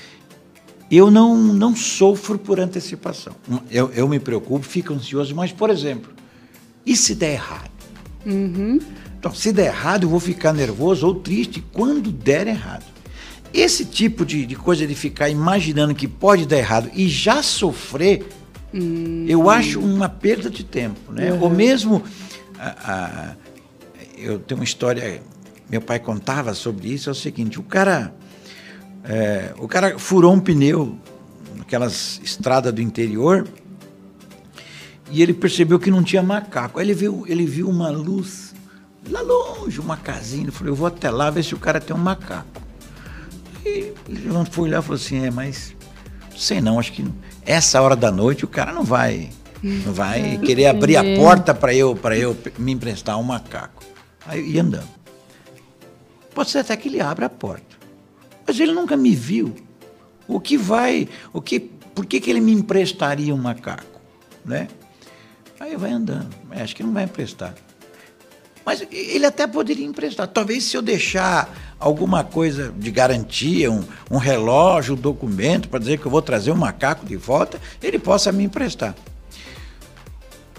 Eu 0.91 1.11
não, 1.11 1.37
não 1.37 1.75
sofro 1.75 2.39
por 2.39 2.61
antecipação. 2.61 3.35
Eu, 3.71 3.91
eu 3.95 4.07
me 4.07 4.21
preocupo, 4.21 4.65
fico 4.65 4.93
ansioso, 4.93 5.35
mas, 5.35 5.51
por 5.51 5.71
exemplo, 5.71 6.13
e 6.85 6.95
se 6.95 7.15
der 7.15 7.33
errado? 7.33 7.71
Uhum. 8.27 8.79
Então, 9.19 9.35
se 9.35 9.53
der 9.53 9.69
errado, 9.69 10.03
eu 10.03 10.11
vou 10.11 10.21
ficar 10.21 10.53
nervoso 10.53 11.07
ou 11.07 11.15
triste 11.15 11.65
quando 11.73 12.13
der 12.13 12.47
errado. 12.47 12.85
Esse 13.53 13.85
tipo 13.85 14.25
de, 14.25 14.47
de 14.47 14.57
coisa 14.57 14.87
de 14.87 14.95
ficar 14.95 15.29
imaginando 15.29 15.95
que 15.95 16.09
pode 16.09 16.47
dar 16.47 16.57
errado 16.57 16.91
e 16.95 17.09
já 17.09 17.43
sofrer, 17.43 18.27
hum. 18.73 19.27
eu 19.29 19.51
acho 19.51 19.79
uma 19.81 20.09
perda 20.09 20.49
de 20.49 20.65
tempo. 20.65 21.13
Né? 21.13 21.33
Uhum. 21.33 21.43
Ou 21.43 21.51
mesmo, 21.51 22.03
a, 22.59 22.69
a, 22.69 23.35
eu 24.17 24.39
tenho 24.39 24.61
uma 24.61 24.65
história, 24.65 25.23
meu 25.69 25.83
pai 25.83 25.99
contava 25.99 26.55
sobre 26.55 26.89
isso, 26.89 27.11
é 27.11 27.13
o 27.13 27.15
seguinte, 27.15 27.61
o 27.61 27.63
cara, 27.63 28.15
é, 29.05 29.53
o 29.59 29.69
cara 29.69 29.99
furou 29.99 30.33
um 30.33 30.41
pneu 30.41 30.99
naquelas 31.57 32.21
estradas 32.25 32.73
do 32.73 32.81
interior 32.81 33.47
e 35.11 35.23
ele 35.23 35.35
percebeu 35.35 35.79
que 35.79 35.91
não 35.91 36.03
tinha 36.03 36.23
macaco. 36.23 36.79
Aí 36.79 36.87
ele 36.87 36.95
viu, 36.95 37.25
ele 37.29 37.45
viu 37.45 37.69
uma 37.69 37.91
luz 37.91 38.55
lá 39.11 39.21
longe, 39.21 39.79
uma 39.79 39.97
casinha. 39.97 40.45
Ele 40.45 40.51
falou, 40.51 40.73
eu 40.73 40.75
vou 40.75 40.87
até 40.87 41.11
lá 41.11 41.29
ver 41.29 41.45
se 41.45 41.55
o 41.55 41.59
cara 41.59 41.79
tem 41.79 41.95
um 41.95 41.99
macaco. 41.99 42.62
E 43.65 43.93
ele 44.09 44.31
foi 44.51 44.71
lá 44.71 44.79
e 44.79 44.83
falou 44.83 44.97
assim, 44.97 45.25
é, 45.25 45.31
mas 45.31 45.75
sei 46.37 46.61
não, 46.61 46.79
acho 46.79 46.93
que 46.93 47.05
essa 47.45 47.81
hora 47.81 47.95
da 47.95 48.11
noite 48.11 48.45
o 48.45 48.49
cara 48.49 48.73
não 48.73 48.85
vai 48.85 49.31
não 49.63 49.93
vai 49.93 50.39
querer 50.39 50.67
abrir 50.67 50.97
a 50.97 51.05
porta 51.17 51.55
para 51.55 51.73
eu 51.73 51.95
para 51.95 52.17
eu 52.17 52.37
me 52.59 52.73
emprestar 52.73 53.19
um 53.19 53.23
macaco. 53.23 53.85
Aí 54.27 54.51
ia 54.51 54.63
andando. 54.63 54.89
Pode 56.35 56.51
ser 56.51 56.59
até 56.59 56.77
que 56.77 56.89
ele 56.89 57.01
abra 57.01 57.27
a 57.27 57.31
porta. 57.31 57.77
Mas 58.47 58.59
ele 58.59 58.73
nunca 58.73 58.97
me 58.97 59.15
viu. 59.15 59.55
O 60.27 60.41
que 60.41 60.57
vai, 60.57 61.09
o 61.33 61.41
que, 61.41 61.61
por 61.61 62.07
que, 62.07 62.21
que 62.21 62.31
ele 62.31 62.41
me 62.41 62.53
emprestaria 62.53 63.35
um 63.35 63.39
macaco, 63.39 64.01
né? 64.45 64.69
Aí 65.61 65.77
vai 65.77 65.93
andando. 65.93 66.35
Acho 66.51 66.75
que 66.75 66.83
não 66.83 66.93
vai 66.93 67.05
emprestar. 67.05 67.55
Mas 68.65 68.87
ele 68.91 69.27
até 69.27 69.47
poderia 69.47 69.85
emprestar. 69.85 70.27
Talvez 70.29 70.65
se 70.65 70.77
eu 70.77 70.83
deixar 70.83 71.53
alguma 71.79 72.23
coisa 72.23 72.73
de 72.77 72.91
garantia, 72.91 73.71
um, 73.71 73.83
um 74.11 74.17
relógio, 74.17 74.95
um 74.95 74.99
documento 74.99 75.69
para 75.69 75.81
dizer 75.81 75.99
que 75.99 76.07
eu 76.07 76.11
vou 76.11 76.23
trazer 76.23 76.53
um 76.53 76.57
macaco 76.57 77.05
de 77.05 77.17
volta, 77.17 77.61
ele 77.83 77.99
possa 77.99 78.31
me 78.31 78.45
emprestar. 78.45 78.95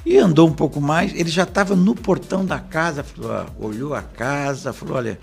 E 0.06 0.18
andou 0.18 0.50
um 0.50 0.54
pouco 0.54 0.82
mais, 0.82 1.14
ele 1.16 1.30
já 1.30 1.44
estava 1.44 1.76
no 1.76 1.96
portão 1.96 2.46
da 2.46 2.60
casa, 2.60 3.04
falou, 3.04 3.46
olhou 3.58 3.94
a 3.94 4.02
casa, 4.02 4.74
falou: 4.74 4.98
olha, 4.98 5.18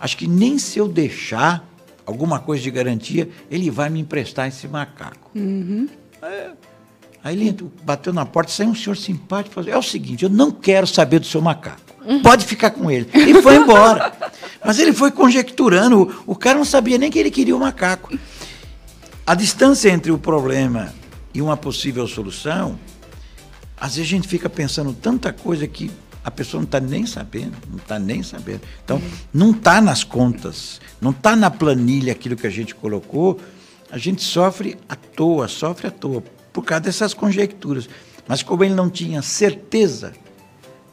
acho 0.00 0.16
que 0.16 0.26
nem 0.26 0.58
se 0.58 0.78
eu 0.78 0.88
deixar 0.88 1.64
alguma 2.04 2.40
coisa 2.40 2.62
de 2.62 2.70
garantia, 2.70 3.30
ele 3.48 3.70
vai 3.70 3.88
me 3.88 4.00
emprestar 4.00 4.48
esse 4.48 4.66
macaco. 4.66 5.30
Uhum. 5.36 5.88
É, 6.20 6.50
aí 7.22 7.40
ele 7.40 7.70
bateu 7.84 8.12
na 8.12 8.26
porta, 8.26 8.50
saiu 8.50 8.70
um 8.70 8.74
senhor 8.74 8.96
simpático 8.96 9.52
e 9.52 9.54
falou: 9.54 9.70
é 9.70 9.78
o 9.78 9.82
seguinte, 9.82 10.24
eu 10.24 10.30
não 10.30 10.50
quero 10.50 10.86
saber 10.86 11.20
do 11.20 11.26
seu 11.26 11.40
macaco. 11.40 11.87
Pode 12.22 12.46
ficar 12.46 12.70
com 12.70 12.90
ele. 12.90 13.08
E 13.12 13.42
foi 13.42 13.56
embora. 13.56 14.12
Mas 14.64 14.78
ele 14.78 14.92
foi 14.92 15.10
conjecturando. 15.10 16.22
O 16.26 16.34
cara 16.34 16.56
não 16.56 16.64
sabia 16.64 16.96
nem 16.96 17.10
que 17.10 17.18
ele 17.18 17.30
queria 17.30 17.54
o 17.54 17.60
macaco. 17.60 18.18
A 19.26 19.34
distância 19.34 19.90
entre 19.90 20.10
o 20.10 20.18
problema 20.18 20.94
e 21.34 21.42
uma 21.42 21.56
possível 21.56 22.06
solução, 22.08 22.78
às 23.76 23.96
vezes 23.96 24.10
a 24.10 24.16
gente 24.16 24.26
fica 24.26 24.48
pensando 24.48 24.92
tanta 24.94 25.32
coisa 25.32 25.66
que 25.66 25.90
a 26.24 26.30
pessoa 26.30 26.60
não 26.60 26.66
está 26.66 26.80
nem 26.80 27.04
sabendo, 27.04 27.56
não 27.68 27.76
está 27.76 27.98
nem 27.98 28.22
sabendo. 28.22 28.62
Então, 28.84 29.00
não 29.32 29.50
está 29.50 29.80
nas 29.80 30.02
contas, 30.02 30.80
não 31.00 31.10
está 31.10 31.36
na 31.36 31.50
planilha 31.50 32.12
aquilo 32.12 32.36
que 32.36 32.46
a 32.46 32.50
gente 32.50 32.74
colocou. 32.74 33.38
A 33.90 33.98
gente 33.98 34.22
sofre 34.22 34.78
à 34.88 34.96
toa, 34.96 35.46
sofre 35.46 35.88
à 35.88 35.90
toa, 35.90 36.22
por 36.52 36.64
causa 36.64 36.82
dessas 36.82 37.12
conjecturas. 37.12 37.88
Mas 38.26 38.42
como 38.42 38.64
ele 38.64 38.74
não 38.74 38.90
tinha 38.90 39.22
certeza 39.22 40.12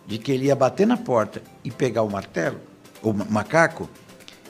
de 0.07 0.17
que 0.17 0.31
ele 0.31 0.45
ia 0.45 0.55
bater 0.55 0.85
na 0.85 0.97
porta 0.97 1.41
e 1.63 1.71
pegar 1.71 2.03
o 2.03 2.09
martelo, 2.09 2.59
o 3.01 3.13
macaco, 3.13 3.89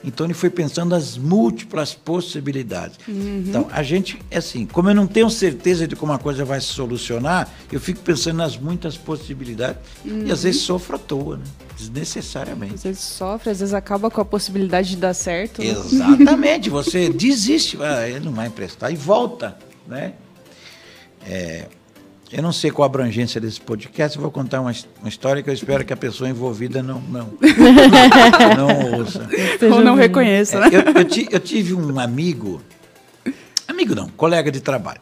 então 0.05 0.27
ele 0.27 0.35
foi 0.35 0.51
pensando 0.51 0.93
as 0.93 1.17
múltiplas 1.17 1.95
possibilidades. 1.95 2.99
Uhum. 3.07 3.43
Então, 3.47 3.67
a 3.71 3.81
gente, 3.81 4.21
é 4.29 4.37
assim, 4.37 4.65
como 4.65 4.89
eu 4.89 4.95
não 4.95 5.07
tenho 5.07 5.29
certeza 5.31 5.87
de 5.87 5.95
como 5.95 6.13
a 6.13 6.19
coisa 6.19 6.45
vai 6.45 6.61
se 6.61 6.67
solucionar, 6.67 7.51
eu 7.71 7.79
fico 7.79 7.99
pensando 8.01 8.37
nas 8.37 8.55
muitas 8.55 8.95
possibilidades 8.95 9.81
uhum. 10.05 10.27
e 10.27 10.31
às 10.31 10.43
vezes 10.43 10.61
uhum. 10.61 10.77
sofro 10.77 10.95
à 10.95 10.99
toa, 10.99 11.37
né? 11.37 11.43
desnecessariamente. 11.75 12.75
Às 12.75 12.83
vezes 12.83 13.01
sofre, 13.01 13.49
às 13.49 13.59
vezes 13.59 13.73
acaba 13.73 14.11
com 14.11 14.21
a 14.21 14.25
possibilidade 14.25 14.91
de 14.91 14.97
dar 14.97 15.13
certo. 15.13 15.61
Né? 15.61 15.69
Exatamente, 15.69 16.69
você 16.71 17.09
desiste, 17.09 17.77
ah, 17.81 18.07
ele 18.07 18.23
não 18.23 18.31
vai 18.31 18.47
emprestar 18.47 18.93
e 18.93 18.95
volta, 18.95 19.57
né? 19.87 20.13
É, 21.27 21.67
eu 22.31 22.41
não 22.41 22.51
sei 22.51 22.71
qual 22.71 22.83
a 22.83 22.87
abrangência 22.87 23.39
desse 23.39 23.61
podcast, 23.61 24.17
eu 24.17 24.21
vou 24.21 24.31
contar 24.31 24.61
uma, 24.61 24.73
uma 24.99 25.09
história 25.09 25.43
que 25.43 25.49
eu 25.49 25.53
espero 25.53 25.85
que 25.85 25.93
a 25.93 25.97
pessoa 25.97 26.29
envolvida 26.29 26.81
não, 26.81 26.99
não, 27.01 27.33
não 28.57 28.99
ouça. 28.99 29.27
Ou 29.71 29.81
não 29.81 29.95
reconheça, 29.95 30.59
né? 30.59 30.69
É, 30.71 30.75
eu, 30.77 31.01
eu, 31.01 31.27
eu 31.31 31.39
tive 31.39 31.73
um 31.73 31.99
amigo, 31.99 32.61
amigo 33.67 33.93
não, 33.93 34.09
colega 34.09 34.51
de 34.51 34.59
trabalho. 34.59 35.01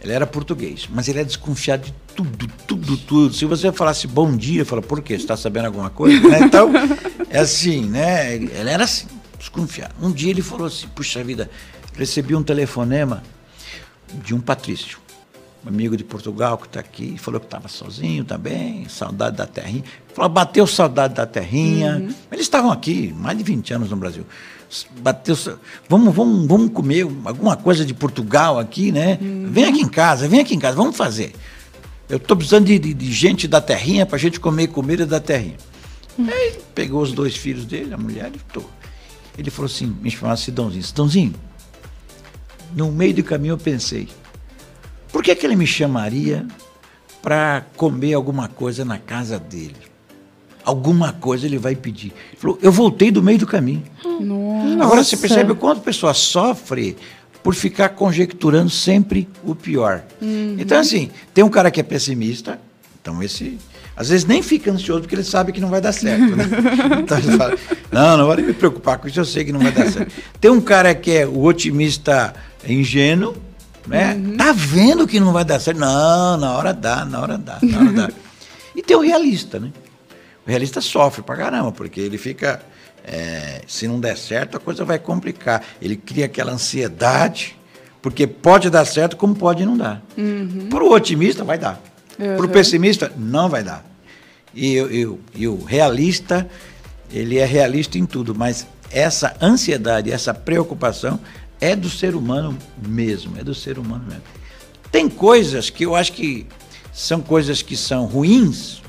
Ele 0.00 0.12
era 0.12 0.26
português, 0.26 0.88
mas 0.92 1.08
ele 1.08 1.18
é 1.18 1.24
desconfiado 1.24 1.86
de 1.86 1.94
tudo, 2.14 2.48
tudo, 2.68 2.96
tudo. 2.96 3.34
Se 3.34 3.44
você 3.44 3.72
falasse 3.72 4.06
bom 4.06 4.36
dia, 4.36 4.64
fala, 4.64 4.80
por 4.80 5.02
quê? 5.02 5.14
Você 5.14 5.24
está 5.24 5.36
sabendo 5.36 5.66
alguma 5.66 5.90
coisa? 5.90 6.20
né? 6.28 6.38
Então, 6.40 6.70
é 7.28 7.40
assim, 7.40 7.84
né? 7.86 8.36
Ele 8.36 8.70
era 8.70 8.84
assim, 8.84 9.08
desconfiado. 9.36 9.94
Um 10.00 10.12
dia 10.12 10.30
ele 10.30 10.40
falou 10.40 10.68
assim, 10.68 10.86
puxa 10.94 11.22
vida, 11.24 11.50
recebi 11.96 12.36
um 12.36 12.44
telefonema 12.44 13.24
de 14.22 14.34
um 14.34 14.40
Patrício, 14.40 14.98
um 15.64 15.68
amigo 15.68 15.96
de 15.96 16.04
Portugal 16.04 16.56
que 16.56 16.66
está 16.66 16.80
aqui, 16.80 17.16
falou 17.18 17.40
que 17.40 17.46
estava 17.46 17.68
sozinho 17.68 18.24
também, 18.24 18.88
saudade 18.88 19.36
da 19.36 19.46
terrinha. 19.46 19.84
Falou, 20.14 20.30
bateu 20.30 20.66
saudade 20.66 21.14
da 21.14 21.26
terrinha. 21.26 21.96
Uhum. 21.96 22.14
Eles 22.30 22.44
estavam 22.44 22.70
aqui, 22.70 23.12
mais 23.16 23.36
de 23.36 23.44
20 23.44 23.74
anos 23.74 23.90
no 23.90 23.96
Brasil. 23.96 24.24
Bateu, 25.00 25.36
vamos, 25.88 26.14
vamos, 26.14 26.46
vamos 26.46 26.72
comer 26.72 27.02
alguma 27.24 27.56
coisa 27.56 27.84
de 27.84 27.92
Portugal 27.94 28.58
aqui, 28.58 28.92
né? 28.92 29.18
Uhum. 29.20 29.48
Vem 29.50 29.64
aqui 29.64 29.80
em 29.80 29.88
casa, 29.88 30.28
vem 30.28 30.40
aqui 30.40 30.54
em 30.54 30.58
casa, 30.58 30.76
vamos 30.76 30.96
fazer. 30.96 31.34
Eu 32.08 32.18
estou 32.18 32.36
precisando 32.36 32.66
de, 32.66 32.78
de, 32.78 32.94
de, 32.94 33.12
gente 33.12 33.46
da 33.48 33.60
terrinha 33.60 34.06
para 34.06 34.16
a 34.16 34.18
gente 34.18 34.38
comer 34.38 34.68
comida 34.68 35.04
da 35.04 35.20
terrinha. 35.20 35.56
Uhum. 36.16 36.28
Aí 36.30 36.58
pegou 36.74 37.02
os 37.02 37.12
dois 37.12 37.36
filhos 37.36 37.64
dele, 37.64 37.92
a 37.92 37.98
mulher 37.98 38.30
e 38.34 38.38
tô. 38.52 38.62
Ele 39.36 39.50
falou 39.50 39.66
assim, 39.66 39.86
me 40.00 40.10
chamava 40.10 40.36
Sidãozinho, 40.36 40.82
Sidãozinho, 40.82 41.34
no 42.74 42.90
meio 42.90 43.14
do 43.14 43.22
caminho 43.22 43.52
eu 43.52 43.58
pensei, 43.58 44.08
por 45.12 45.22
que, 45.22 45.34
que 45.34 45.46
ele 45.46 45.56
me 45.56 45.66
chamaria 45.66 46.46
para 47.22 47.64
comer 47.76 48.14
alguma 48.14 48.48
coisa 48.48 48.84
na 48.84 48.98
casa 48.98 49.38
dele? 49.38 49.76
Alguma 50.64 51.12
coisa 51.12 51.46
ele 51.46 51.58
vai 51.58 51.74
pedir. 51.74 52.12
Ele 52.28 52.36
falou, 52.36 52.58
eu 52.60 52.70
voltei 52.70 53.10
do 53.10 53.22
meio 53.22 53.38
do 53.38 53.46
caminho. 53.46 53.82
Nossa. 54.20 54.84
Agora 54.84 55.02
você 55.02 55.16
percebe 55.16 55.52
o 55.52 55.56
quanto 55.56 55.78
a 55.78 55.82
pessoa 55.82 56.12
sofre 56.12 56.96
por 57.42 57.54
ficar 57.54 57.90
conjecturando 57.90 58.68
sempre 58.68 59.28
o 59.44 59.54
pior. 59.54 60.02
Uhum. 60.20 60.56
Então, 60.58 60.78
assim, 60.78 61.10
tem 61.32 61.42
um 61.42 61.48
cara 61.48 61.70
que 61.70 61.80
é 61.80 61.82
pessimista, 61.82 62.60
então 63.00 63.22
esse. 63.22 63.58
Às 63.96 64.10
vezes 64.10 64.26
nem 64.26 64.42
fica 64.42 64.70
ansioso 64.70 65.00
porque 65.00 65.14
ele 65.14 65.24
sabe 65.24 65.50
que 65.50 65.60
não 65.60 65.70
vai 65.70 65.80
dar 65.80 65.92
certo. 65.92 66.36
Né? 66.36 66.44
então 67.00 67.18
ele 67.18 67.36
fala: 67.36 67.56
não, 67.90 68.16
não 68.18 68.26
vou 68.26 68.36
me 68.36 68.52
preocupar 68.52 68.98
com 68.98 69.08
isso, 69.08 69.18
eu 69.18 69.24
sei 69.24 69.44
que 69.44 69.52
não 69.52 69.60
vai 69.60 69.72
dar 69.72 69.90
certo. 69.90 70.12
Tem 70.40 70.50
um 70.50 70.60
cara 70.60 70.94
que 70.94 71.10
é 71.10 71.26
o 71.26 71.42
otimista 71.42 72.34
ingênuo, 72.66 73.34
né? 73.88 74.14
Uhum. 74.14 74.36
Tá 74.36 74.52
vendo 74.52 75.06
que 75.06 75.18
não 75.18 75.32
vai 75.32 75.44
dar 75.44 75.58
certo? 75.58 75.78
Não, 75.78 76.36
na 76.36 76.52
hora 76.52 76.72
dá, 76.72 77.04
na 77.04 77.20
hora 77.20 77.38
dá, 77.38 77.58
na 77.62 77.78
hora 77.78 77.92
dá. 77.92 78.10
e 78.76 78.82
tem 78.82 78.96
o 78.96 79.00
realista, 79.00 79.58
né? 79.58 79.72
O 80.46 80.50
realista 80.50 80.80
sofre 80.80 81.22
pra 81.22 81.36
caramba, 81.36 81.72
porque 81.72 82.00
ele 82.00 82.18
fica. 82.18 82.60
É, 83.04 83.62
se 83.66 83.88
não 83.88 83.98
der 83.98 84.18
certo, 84.18 84.58
a 84.58 84.60
coisa 84.60 84.84
vai 84.84 84.98
complicar. 84.98 85.62
Ele 85.80 85.96
cria 85.96 86.26
aquela 86.26 86.52
ansiedade, 86.52 87.56
porque 88.02 88.26
pode 88.26 88.68
dar 88.68 88.84
certo, 88.84 89.16
como 89.16 89.34
pode 89.34 89.64
não 89.64 89.76
dar. 89.76 90.02
Uhum. 90.16 90.68
Para 90.68 90.84
o 90.84 90.92
otimista, 90.92 91.42
vai 91.42 91.56
dar. 91.56 91.80
Uhum. 92.18 92.36
Para 92.36 92.46
o 92.46 92.48
pessimista, 92.50 93.10
não 93.16 93.48
vai 93.48 93.62
dar. 93.62 93.82
E, 94.54 94.76
e 95.34 95.48
o 95.48 95.64
realista, 95.64 96.48
ele 97.10 97.38
é 97.38 97.46
realista 97.46 97.96
em 97.96 98.04
tudo, 98.04 98.34
mas 98.34 98.66
essa 98.90 99.36
ansiedade, 99.40 100.12
essa 100.12 100.34
preocupação 100.34 101.18
é 101.60 101.74
do 101.74 101.90
ser 101.90 102.14
humano 102.14 102.56
mesmo, 102.86 103.38
é 103.38 103.44
do 103.44 103.54
ser 103.54 103.78
humano 103.78 104.04
mesmo. 104.06 104.22
Tem 104.90 105.08
coisas 105.08 105.70
que 105.70 105.84
eu 105.84 105.94
acho 105.94 106.12
que 106.12 106.46
são 106.92 107.20
coisas 107.20 107.62
que 107.62 107.76
são 107.76 108.06
ruins, 108.06 108.82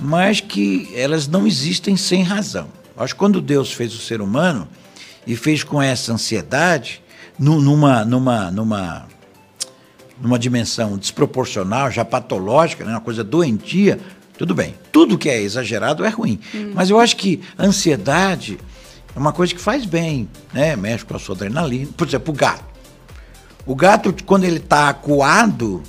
mas 0.00 0.40
que 0.40 0.90
elas 0.94 1.28
não 1.28 1.46
existem 1.46 1.96
sem 1.96 2.22
razão. 2.22 2.68
Eu 2.96 3.02
acho 3.02 3.14
que 3.14 3.18
quando 3.18 3.40
Deus 3.40 3.72
fez 3.72 3.94
o 3.94 3.98
ser 3.98 4.20
humano 4.20 4.66
e 5.26 5.36
fez 5.36 5.62
com 5.62 5.80
essa 5.80 6.12
ansiedade, 6.12 7.02
numa, 7.38 8.04
numa, 8.04 8.50
numa, 8.50 9.06
numa 10.20 10.38
dimensão 10.38 10.96
desproporcional, 10.96 11.90
já 11.90 12.04
patológica, 12.04 12.84
né, 12.84 12.92
uma 12.92 13.00
coisa 13.00 13.22
doentia, 13.22 13.98
tudo 14.38 14.54
bem. 14.54 14.74
Tudo 14.90 15.18
que 15.18 15.28
é 15.28 15.40
exagerado 15.40 16.04
é 16.04 16.08
ruim. 16.08 16.40
Hum. 16.54 16.72
Mas 16.74 16.90
eu 16.90 16.98
acho 16.98 17.16
que 17.16 17.40
ansiedade 17.58 18.58
é 19.14 19.18
uma 19.18 19.32
coisa 19.32 19.54
que 19.54 19.60
faz 19.60 19.84
bem, 19.84 20.28
né? 20.52 20.74
Mexe 20.76 21.04
com 21.04 21.14
a 21.14 21.18
sua 21.18 21.34
adrenalina. 21.34 21.90
Por 21.96 22.06
exemplo, 22.06 22.32
o 22.32 22.36
gato. 22.36 22.64
O 23.66 23.74
gato, 23.74 24.14
quando 24.24 24.44
ele 24.44 24.56
está 24.56 24.88
acuado, 24.88 25.82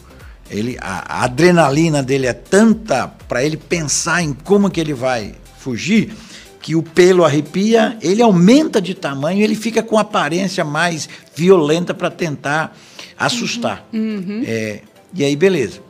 ele, 0.49 0.77
a, 0.79 1.21
a, 1.21 1.23
adrenalina 1.23 2.03
dele 2.03 2.27
é 2.27 2.33
tanta 2.33 3.07
para 3.07 3.43
ele 3.43 3.57
pensar 3.57 4.21
em 4.21 4.33
como 4.33 4.69
que 4.69 4.79
ele 4.79 4.93
vai 4.93 5.33
fugir, 5.57 6.13
que 6.61 6.75
o 6.75 6.83
pelo 6.83 7.25
arrepia, 7.25 7.97
ele 8.01 8.21
aumenta 8.21 8.81
de 8.81 8.93
tamanho, 8.93 9.41
ele 9.41 9.55
fica 9.55 9.81
com 9.81 9.97
aparência 9.97 10.63
mais 10.63 11.09
violenta 11.35 11.93
para 11.93 12.11
tentar 12.11 12.77
assustar. 13.17 13.87
Uhum. 13.91 14.23
Uhum. 14.27 14.43
É, 14.45 14.81
e 15.13 15.23
aí, 15.23 15.35
beleza. 15.35 15.81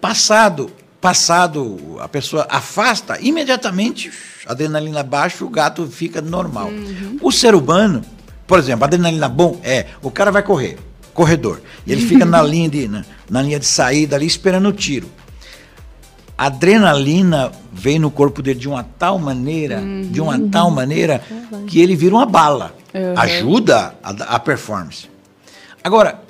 Passado, 0.00 0.70
passado, 1.00 1.96
a 2.00 2.08
pessoa 2.08 2.46
afasta, 2.50 3.18
imediatamente 3.20 4.12
adrenalina 4.46 5.02
baixa, 5.02 5.44
o 5.44 5.48
gato 5.48 5.86
fica 5.86 6.20
normal. 6.20 6.68
Uhum. 6.68 7.18
O 7.22 7.32
ser 7.32 7.54
humano, 7.54 8.02
por 8.46 8.58
exemplo, 8.58 8.84
adrenalina 8.84 9.28
bom 9.28 9.60
é, 9.62 9.86
o 10.02 10.10
cara 10.10 10.30
vai 10.30 10.42
correr, 10.42 10.78
corredor, 11.14 11.60
e 11.86 11.92
ele 11.92 12.06
fica 12.06 12.24
na 12.24 12.42
linha 12.44 12.68
de 12.68 12.88
na, 12.88 13.04
na, 13.28 13.42
linha 13.42 13.58
de 13.58 13.66
saída 13.66 14.16
ali 14.16 14.26
esperando 14.26 14.68
o 14.68 14.72
tiro. 14.72 15.08
A 16.36 16.46
adrenalina 16.46 17.52
vem 17.72 17.98
no 17.98 18.10
corpo 18.10 18.42
dele 18.42 18.58
de 18.58 18.68
uma 18.68 18.82
tal 18.82 19.18
maneira, 19.18 19.78
uhum. 19.78 20.08
de 20.10 20.20
uma 20.20 20.38
tal 20.48 20.70
maneira 20.70 21.22
que 21.66 21.80
ele 21.80 21.94
vira 21.94 22.14
uma 22.14 22.26
bala. 22.26 22.74
Uhum. 22.94 23.14
Ajuda 23.16 23.94
a, 24.02 24.36
a 24.36 24.38
performance. 24.38 25.08
Agora, 25.84 26.20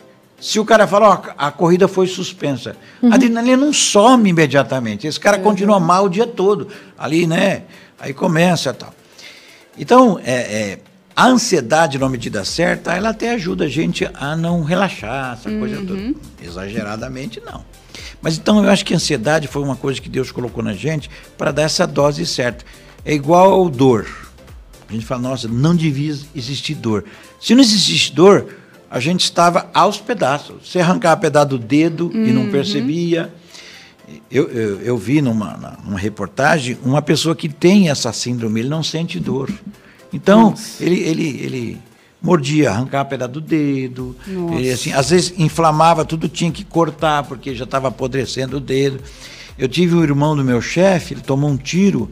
se 0.40 0.58
o 0.58 0.64
cara 0.64 0.86
fala, 0.86 1.08
ó, 1.08 1.22
a 1.36 1.50
corrida 1.50 1.86
foi 1.86 2.06
suspensa, 2.06 2.74
uhum. 3.02 3.12
a 3.12 3.16
adrenalina 3.16 3.58
não 3.58 3.72
some 3.72 4.30
imediatamente. 4.30 5.06
Esse 5.06 5.20
cara 5.20 5.36
uhum. 5.36 5.42
continua 5.42 5.78
mal 5.78 6.06
o 6.06 6.08
dia 6.08 6.26
todo. 6.26 6.68
Ali, 6.98 7.26
né? 7.26 7.64
Aí 7.98 8.14
começa 8.14 8.72
tal. 8.72 8.94
Então, 9.78 10.18
é, 10.24 10.32
é, 10.32 10.78
a 11.14 11.26
ansiedade, 11.26 11.98
numa 11.98 12.08
medida 12.08 12.44
certa, 12.44 12.94
ela 12.94 13.10
até 13.10 13.30
ajuda 13.30 13.64
a 13.64 13.68
gente 13.68 14.08
a 14.14 14.34
não 14.34 14.62
relaxar, 14.62 15.34
essa 15.38 15.50
uhum. 15.50 15.60
coisa 15.60 15.76
toda. 15.76 16.14
Exageradamente, 16.42 17.42
não. 17.44 17.62
Mas 18.22 18.36
então 18.38 18.62
eu 18.64 18.70
acho 18.70 18.84
que 18.84 18.94
a 18.94 18.96
ansiedade 18.96 19.46
foi 19.48 19.62
uma 19.62 19.76
coisa 19.76 20.00
que 20.00 20.08
Deus 20.08 20.32
colocou 20.32 20.62
na 20.62 20.72
gente 20.72 21.10
para 21.36 21.50
dar 21.50 21.62
essa 21.62 21.86
dose 21.86 22.24
certa. 22.24 22.64
É 23.04 23.12
igual 23.12 23.52
ao 23.52 23.68
dor. 23.68 24.06
A 24.88 24.92
gente 24.92 25.06
fala, 25.06 25.22
nossa, 25.22 25.48
não 25.48 25.74
devia 25.74 26.14
existir 26.34 26.74
dor. 26.74 27.04
Se 27.40 27.54
não 27.54 27.62
existisse 27.62 28.12
dor, 28.12 28.59
a 28.90 28.98
gente 28.98 29.22
estava 29.22 29.70
aos 29.72 30.00
pedaços. 30.00 30.68
Você 30.68 30.80
arrancava 30.80 31.20
pedaço 31.20 31.50
do 31.50 31.58
dedo 31.58 32.10
uhum. 32.12 32.24
e 32.24 32.32
não 32.32 32.42
uhum. 32.42 32.50
percebia 32.50 33.32
eu, 34.30 34.48
eu, 34.48 34.80
eu, 34.80 34.98
vi 34.98 35.20
numa, 35.20 35.78
numa 35.84 35.98
reportagem 35.98 36.78
uma 36.82 37.02
pessoa 37.02 37.34
que 37.34 37.48
tem 37.48 37.90
essa 37.90 38.12
síndrome, 38.12 38.60
ele 38.60 38.68
não 38.68 38.82
sente 38.82 39.20
dor. 39.20 39.50
Então, 40.12 40.54
ele, 40.80 41.00
ele, 41.00 41.28
ele 41.42 41.78
mordia, 42.20 42.70
arrancava 42.70 43.08
pedaço 43.08 43.32
do 43.32 43.40
dedo, 43.40 44.16
ele, 44.56 44.70
assim, 44.70 44.92
às 44.92 45.10
vezes 45.10 45.34
inflamava, 45.38 46.04
tudo 46.04 46.28
tinha 46.28 46.50
que 46.50 46.64
cortar, 46.64 47.24
porque 47.24 47.54
já 47.54 47.64
estava 47.64 47.88
apodrecendo 47.88 48.56
o 48.56 48.60
dedo. 48.60 49.00
Eu 49.56 49.68
tive 49.68 49.94
um 49.94 50.02
irmão 50.02 50.34
do 50.34 50.44
meu 50.44 50.60
chefe, 50.60 51.14
ele 51.14 51.20
tomou 51.20 51.50
um 51.50 51.56
tiro 51.56 52.10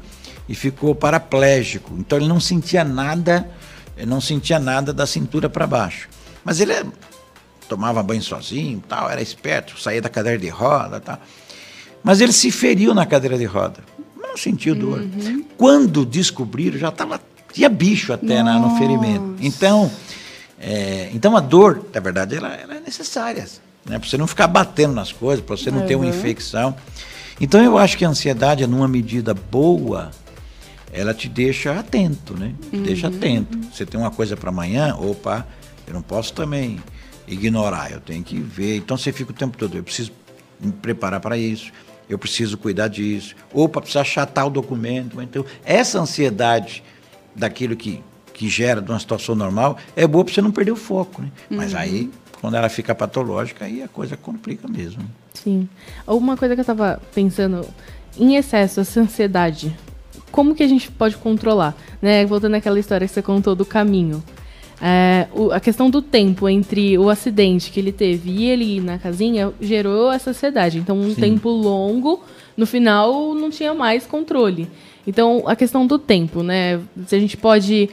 e 0.49 0.55
ficou 0.55 0.95
paraplégico. 0.95 1.95
Então 1.99 2.19
ele 2.19 2.29
não 2.29 2.39
sentia 2.41 2.85
nada, 2.85 3.49
ele 3.97 4.07
não 4.07 4.21
sentia 4.21 4.59
nada 4.59 4.93
da 4.93 5.07
cintura 5.07 5.49
para 5.49 5.67
baixo. 5.67 6.09
Mas 6.49 6.61
ele 6.61 6.73
é, 6.73 6.83
tomava 7.69 8.03
banho 8.03 8.23
sozinho, 8.23 8.83
tal, 8.89 9.11
era 9.11 9.21
esperto, 9.21 9.79
saía 9.79 10.01
da 10.01 10.09
cadeira 10.09 10.39
de 10.39 10.49
roda, 10.49 10.99
tal. 10.99 11.21
Mas 12.03 12.23
ele 12.23 12.33
se 12.33 12.51
feriu 12.51 12.95
na 12.95 13.05
cadeira 13.05 13.37
de 13.37 13.45
roda. 13.45 13.85
Mas 14.17 14.31
não 14.31 14.37
sentiu 14.39 14.75
dor. 14.75 15.01
Uhum. 15.01 15.45
Quando 15.59 16.07
descobriram, 16.07 16.79
já 16.79 16.89
estava. 16.89 17.21
Tinha 17.53 17.69
bicho 17.69 18.15
até 18.15 18.43
na, 18.43 18.59
no 18.59 18.79
ferimento. 18.79 19.37
Então, 19.43 19.93
é, 20.59 21.11
então 21.13 21.37
a 21.37 21.41
dor, 21.41 21.85
na 21.93 22.01
verdade, 22.01 22.37
ela, 22.37 22.55
ela 22.55 22.77
é 22.77 22.81
necessária. 22.81 23.45
Né? 23.85 23.99
Para 23.99 24.09
você 24.09 24.17
não 24.17 24.27
ficar 24.27 24.47
batendo 24.47 24.95
nas 24.95 25.13
coisas, 25.13 25.45
para 25.45 25.55
você 25.55 25.71
não 25.71 25.81
uhum. 25.81 25.87
ter 25.87 25.97
uma 25.97 26.07
infecção. 26.07 26.75
Então 27.39 27.63
eu 27.63 27.77
acho 27.77 27.99
que 27.99 28.07
a 28.07 28.09
ansiedade, 28.09 28.67
numa 28.67 28.89
medida 28.89 29.35
boa, 29.35 30.13
ela 30.95 31.13
te 31.13 31.29
deixa 31.29 31.79
atento, 31.79 32.33
né? 32.33 32.55
Uhum. 32.73 32.85
Deixa 32.85 33.09
atento. 33.09 33.59
Você 33.71 33.85
tem 33.85 34.01
uma 34.01 34.11
coisa 34.11 34.35
para 34.35 34.49
amanhã, 34.49 34.95
opa, 34.95 35.47
eu 35.89 35.95
não 35.95 36.03
posso 36.03 36.33
também 36.33 36.79
ignorar, 37.27 37.91
eu 37.91 38.01
tenho 38.01 38.23
que 38.23 38.39
ver. 38.39 38.77
Então 38.77 38.97
você 38.97 39.13
fica 39.13 39.31
o 39.31 39.35
tempo 39.35 39.57
todo, 39.57 39.77
eu 39.77 39.83
preciso 39.83 40.13
me 40.61 40.73
preparar 40.73 41.21
para 41.21 41.37
isso 41.37 41.73
eu 42.09 42.19
preciso 42.19 42.57
cuidar 42.57 42.89
disso. 42.89 43.37
Opa, 43.53 43.81
precisa 43.81 44.01
achatar 44.01 44.47
o 44.47 44.51
documento. 44.51 45.21
Então, 45.21 45.45
essa 45.65 46.01
ansiedade 46.01 46.83
daquilo 47.35 47.77
que, 47.77 48.03
que 48.33 48.49
gera 48.49 48.81
de 48.81 48.91
uma 48.91 48.99
situação 48.99 49.35
normal 49.35 49.77
é 49.95 50.07
boa 50.07 50.25
para 50.25 50.35
você 50.35 50.41
não 50.41 50.51
perder 50.51 50.73
o 50.73 50.77
foco. 50.77 51.21
Né? 51.21 51.31
Uhum. 51.51 51.57
Mas 51.59 51.75
aí, 51.75 52.11
quando 52.41 52.55
ela 52.57 52.69
fica 52.69 52.95
patológica, 52.95 53.67
aí 53.67 53.83
a 53.83 53.89
coisa 53.89 54.17
complica 54.17 54.67
mesmo. 54.67 55.03
Sim. 55.35 55.69
Uma 56.07 56.37
coisa 56.37 56.55
que 56.55 56.61
eu 56.61 56.63
estava 56.63 57.01
pensando, 57.15 57.67
em 58.19 58.37
excesso, 58.37 58.81
essa 58.81 59.01
ansiedade, 59.01 59.77
como 60.33 60.55
que 60.55 60.63
a 60.63 60.69
gente 60.69 60.91
pode 60.91 61.17
controlar? 61.17 61.77
Né? 62.01 62.25
Voltando 62.25 62.55
àquela 62.55 62.81
história 62.81 63.07
que 63.07 63.13
você 63.13 63.23
contou 63.23 63.55
do 63.55 63.67
caminho. 63.67 64.23
É, 64.81 65.27
o, 65.33 65.51
a 65.51 65.59
questão 65.59 65.91
do 65.91 66.01
tempo 66.01 66.49
entre 66.49 66.97
o 66.99 67.11
acidente 67.11 67.71
que 67.71 67.81
ele 67.81 67.91
teve 67.91 68.31
e 68.31 68.45
ele 68.45 68.77
ir 68.77 68.81
na 68.81 68.99
casinha 68.99 69.53
gerou 69.61 70.13
essa 70.13 70.31
ansiedade. 70.31 70.79
Então, 70.79 70.99
um 70.99 71.15
Sim. 71.15 71.21
tempo 71.21 71.49
longo, 71.49 72.23
no 72.57 72.67
final, 72.67 73.35
não 73.35 73.51
tinha 73.51 73.75
mais 73.75 74.07
controle. 74.07 74.69
Então, 75.07 75.43
a 75.47 75.57
questão 75.57 75.87
do 75.87 75.99
tempo, 75.99 76.43
né? 76.43 76.81
Se 77.07 77.17
a 77.17 77.19
gente 77.19 77.37
pode 77.37 77.91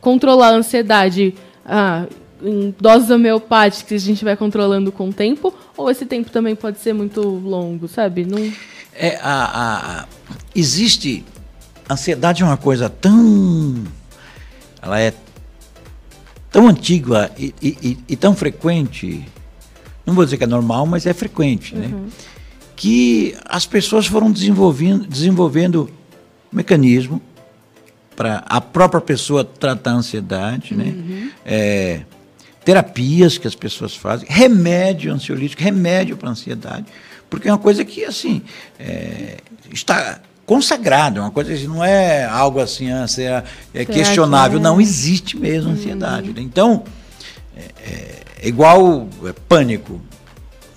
controlar 0.00 0.48
a 0.48 0.56
ansiedade 0.56 1.34
ah, 1.64 2.06
em 2.42 2.74
doses 2.78 3.10
homeopáticas 3.10 4.02
a 4.02 4.06
gente 4.06 4.24
vai 4.24 4.36
controlando 4.36 4.92
com 4.92 5.08
o 5.08 5.12
tempo, 5.12 5.54
ou 5.76 5.90
esse 5.90 6.06
tempo 6.06 6.30
também 6.30 6.54
pode 6.54 6.78
ser 6.78 6.92
muito 6.92 7.20
longo, 7.22 7.88
sabe? 7.88 8.24
Não... 8.24 8.38
É, 8.94 9.18
a, 9.22 10.02
a, 10.02 10.06
existe. 10.54 11.24
Ansiedade 11.88 12.42
é 12.42 12.46
uma 12.46 12.56
coisa 12.56 12.88
tão. 12.88 13.84
Ela 14.82 15.00
é 15.00 15.12
tão 16.50 16.68
antiga 16.68 17.30
e, 17.38 17.54
e, 17.62 17.98
e, 18.08 18.16
tão 18.16 18.34
frequente. 18.34 19.24
Não 20.04 20.14
vou 20.14 20.24
dizer 20.24 20.36
que 20.36 20.44
é 20.44 20.46
normal, 20.46 20.86
mas 20.86 21.06
é 21.06 21.12
frequente, 21.12 21.74
né? 21.74 21.86
uhum. 21.86 22.02
né? 22.04 22.10
Que 22.74 23.34
as 23.44 23.66
pessoas 23.66 24.06
foram 24.06 24.30
desenvolvendo, 24.30 25.06
desenvolvendo 25.06 25.90
mecanismo 26.52 27.20
para 28.14 28.38
a 28.46 28.60
própria 28.60 29.00
pessoa 29.00 29.44
tratar 29.44 29.92
a 29.92 29.94
ansiedade, 29.94 30.74
né? 30.74 30.84
Uhum. 30.84 31.30
É, 31.44 32.00
terapias 32.64 33.38
que 33.38 33.46
as 33.46 33.54
pessoas 33.54 33.94
fazem, 33.94 34.26
remédio 34.28 35.12
ansiolítico, 35.12 35.62
remédio 35.62 36.16
para 36.16 36.30
ansiedade, 36.30 36.86
porque 37.30 37.48
é 37.48 37.52
uma 37.52 37.58
coisa 37.58 37.84
que, 37.84 38.04
assim, 38.04 38.42
é, 38.78 39.36
está 39.72 40.20
consagrado, 40.46 41.18
é 41.18 41.22
uma 41.22 41.30
coisa 41.30 41.54
que 41.54 41.66
não 41.66 41.84
é 41.84 42.24
algo 42.24 42.60
assim, 42.60 42.90
a 42.90 43.06
ser, 43.08 43.44
é 43.74 43.84
questionável, 43.84 44.60
não 44.60 44.80
existe 44.80 45.36
mesmo 45.36 45.72
ansiedade. 45.72 46.28
Uhum. 46.28 46.34
Né? 46.34 46.42
Então, 46.42 46.84
é, 47.56 47.60
é, 47.84 48.22
é 48.42 48.48
igual 48.48 49.08
é, 49.24 49.32
pânico, 49.32 50.00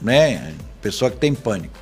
né? 0.02 0.54
Pessoa 0.82 1.12
que 1.12 1.18
tem 1.18 1.36
pânico. 1.36 1.78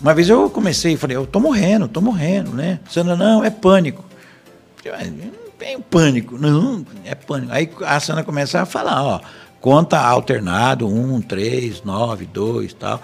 Uma 0.00 0.14
vez 0.14 0.30
eu 0.30 0.48
comecei 0.48 0.94
e 0.94 0.96
falei, 0.96 1.16
eu 1.16 1.26
tô 1.26 1.38
morrendo, 1.38 1.86
tô 1.86 2.00
morrendo, 2.00 2.52
né? 2.52 2.80
Sandra, 2.88 3.14
não, 3.14 3.44
é 3.44 3.50
pânico. 3.50 4.02
Eu 4.82 4.92
não 4.92 5.50
tenho 5.58 5.80
pânico, 5.80 6.38
não, 6.38 6.86
é 7.04 7.14
pânico. 7.14 7.52
Aí 7.52 7.70
a 7.84 8.00
Sandra 8.00 8.24
começa 8.24 8.62
a 8.62 8.64
falar, 8.64 9.02
ó, 9.02 9.20
conta 9.60 10.00
alternado, 10.00 10.88
um, 10.88 11.20
três, 11.20 11.82
nove, 11.82 12.24
dois, 12.24 12.72
tal. 12.72 13.02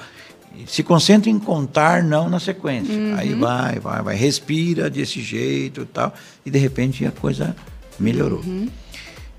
Se 0.66 0.83
concentra 0.83 1.29
em 1.31 1.38
contar, 1.38 2.03
não 2.03 2.29
na 2.29 2.40
sequência. 2.40 2.95
Uhum. 2.95 3.14
Aí 3.16 3.35
vai, 3.35 3.79
vai, 3.79 4.03
vai, 4.03 4.16
respira 4.16 4.88
desse 4.88 5.21
jeito 5.21 5.83
e 5.83 5.87
tal. 5.87 6.14
E 6.45 6.51
de 6.51 6.59
repente 6.59 7.05
a 7.05 7.11
coisa 7.11 7.55
melhorou. 7.99 8.40
Uhum. 8.40 8.69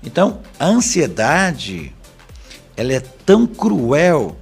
Então, 0.02 0.40
a 0.58 0.66
ansiedade, 0.66 1.92
ela 2.76 2.92
é 2.92 3.00
tão 3.00 3.46
cruel 3.46 4.36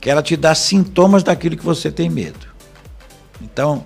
que 0.00 0.08
ela 0.08 0.22
te 0.22 0.36
dá 0.36 0.54
sintomas 0.54 1.22
daquilo 1.22 1.56
que 1.56 1.64
você 1.64 1.90
tem 1.90 2.08
medo. 2.08 2.46
Então, 3.42 3.82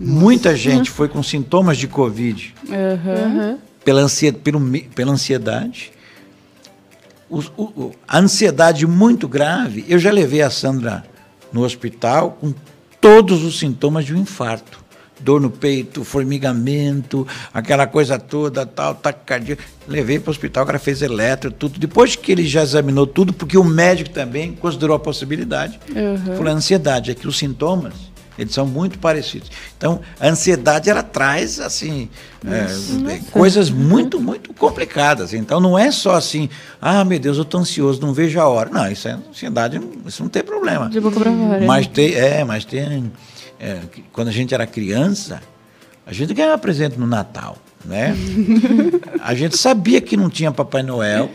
Muita 0.00 0.56
gente 0.56 0.90
foi 0.90 1.08
com 1.08 1.22
sintomas 1.22 1.76
de 1.76 1.86
Covid 1.86 2.54
uhum. 2.66 3.58
pela, 3.84 4.00
ansiedade, 4.00 4.42
pelo, 4.42 4.70
pela 4.94 5.12
ansiedade. 5.12 5.92
O, 7.28 7.40
o, 7.56 7.92
a 8.08 8.18
ansiedade 8.18 8.86
muito 8.86 9.28
grave, 9.28 9.84
eu 9.86 9.98
já 9.98 10.10
levei 10.10 10.40
a 10.40 10.48
Sandra 10.48 11.04
no 11.52 11.64
hospital 11.64 12.38
com 12.40 12.52
todos 13.00 13.42
os 13.44 13.58
sintomas 13.58 14.04
de 14.04 14.14
um 14.14 14.18
infarto. 14.18 14.80
Dor 15.18 15.38
no 15.38 15.50
peito, 15.50 16.02
formigamento, 16.02 17.26
aquela 17.52 17.86
coisa 17.86 18.18
toda, 18.18 18.64
tal, 18.64 18.94
taquicardia. 18.94 19.58
Levei 19.86 20.18
para 20.18 20.30
o 20.30 20.30
hospital, 20.30 20.64
o 20.64 20.66
cara 20.66 20.78
fez 20.78 21.02
eletro, 21.02 21.50
tudo. 21.50 21.78
Depois 21.78 22.16
que 22.16 22.32
ele 22.32 22.46
já 22.46 22.62
examinou 22.62 23.06
tudo, 23.06 23.30
porque 23.30 23.58
o 23.58 23.64
médico 23.64 24.08
também 24.08 24.54
considerou 24.54 24.96
a 24.96 24.98
possibilidade, 24.98 25.78
uhum. 25.90 26.36
falou: 26.36 26.48
a 26.48 26.52
ansiedade, 26.52 27.10
é 27.10 27.14
que 27.14 27.28
os 27.28 27.36
sintomas 27.36 28.09
eles 28.40 28.54
são 28.54 28.66
muito 28.66 28.98
parecidos. 28.98 29.50
Então, 29.76 30.00
a 30.18 30.28
ansiedade 30.28 30.88
ela 30.88 31.02
traz 31.02 31.60
assim 31.60 32.08
é, 32.44 33.20
coisas 33.30 33.68
muito, 33.68 34.18
muito 34.18 34.54
complicadas. 34.54 35.34
Então, 35.34 35.60
não 35.60 35.78
é 35.78 35.90
só 35.90 36.14
assim, 36.14 36.48
ah, 36.80 37.04
meu 37.04 37.18
Deus, 37.18 37.36
eu 37.36 37.42
estou 37.42 37.60
ansioso, 37.60 38.00
não 38.00 38.14
vejo 38.14 38.40
a 38.40 38.48
hora. 38.48 38.70
Não, 38.70 38.90
isso 38.90 39.08
é 39.08 39.12
ansiedade, 39.12 39.78
isso 40.06 40.22
não 40.22 40.30
tem 40.30 40.42
problema. 40.42 40.88
De 40.88 41.00
boca 41.00 41.20
para 41.20 41.30
fora. 41.30 41.66
Mas 41.66 41.86
tem, 41.86 42.14
é, 42.14 42.42
mas 42.42 42.64
tem, 42.64 43.12
é, 43.58 43.80
quando 44.10 44.28
a 44.28 44.32
gente 44.32 44.54
era 44.54 44.66
criança, 44.66 45.42
a 46.06 46.12
gente 46.14 46.32
ganhava 46.32 46.56
presente 46.56 46.98
no 46.98 47.06
Natal, 47.06 47.58
né? 47.84 48.16
a 49.20 49.34
gente 49.34 49.56
sabia 49.58 50.00
que 50.00 50.16
não 50.16 50.30
tinha 50.30 50.50
Papai 50.50 50.82
Noel. 50.82 51.30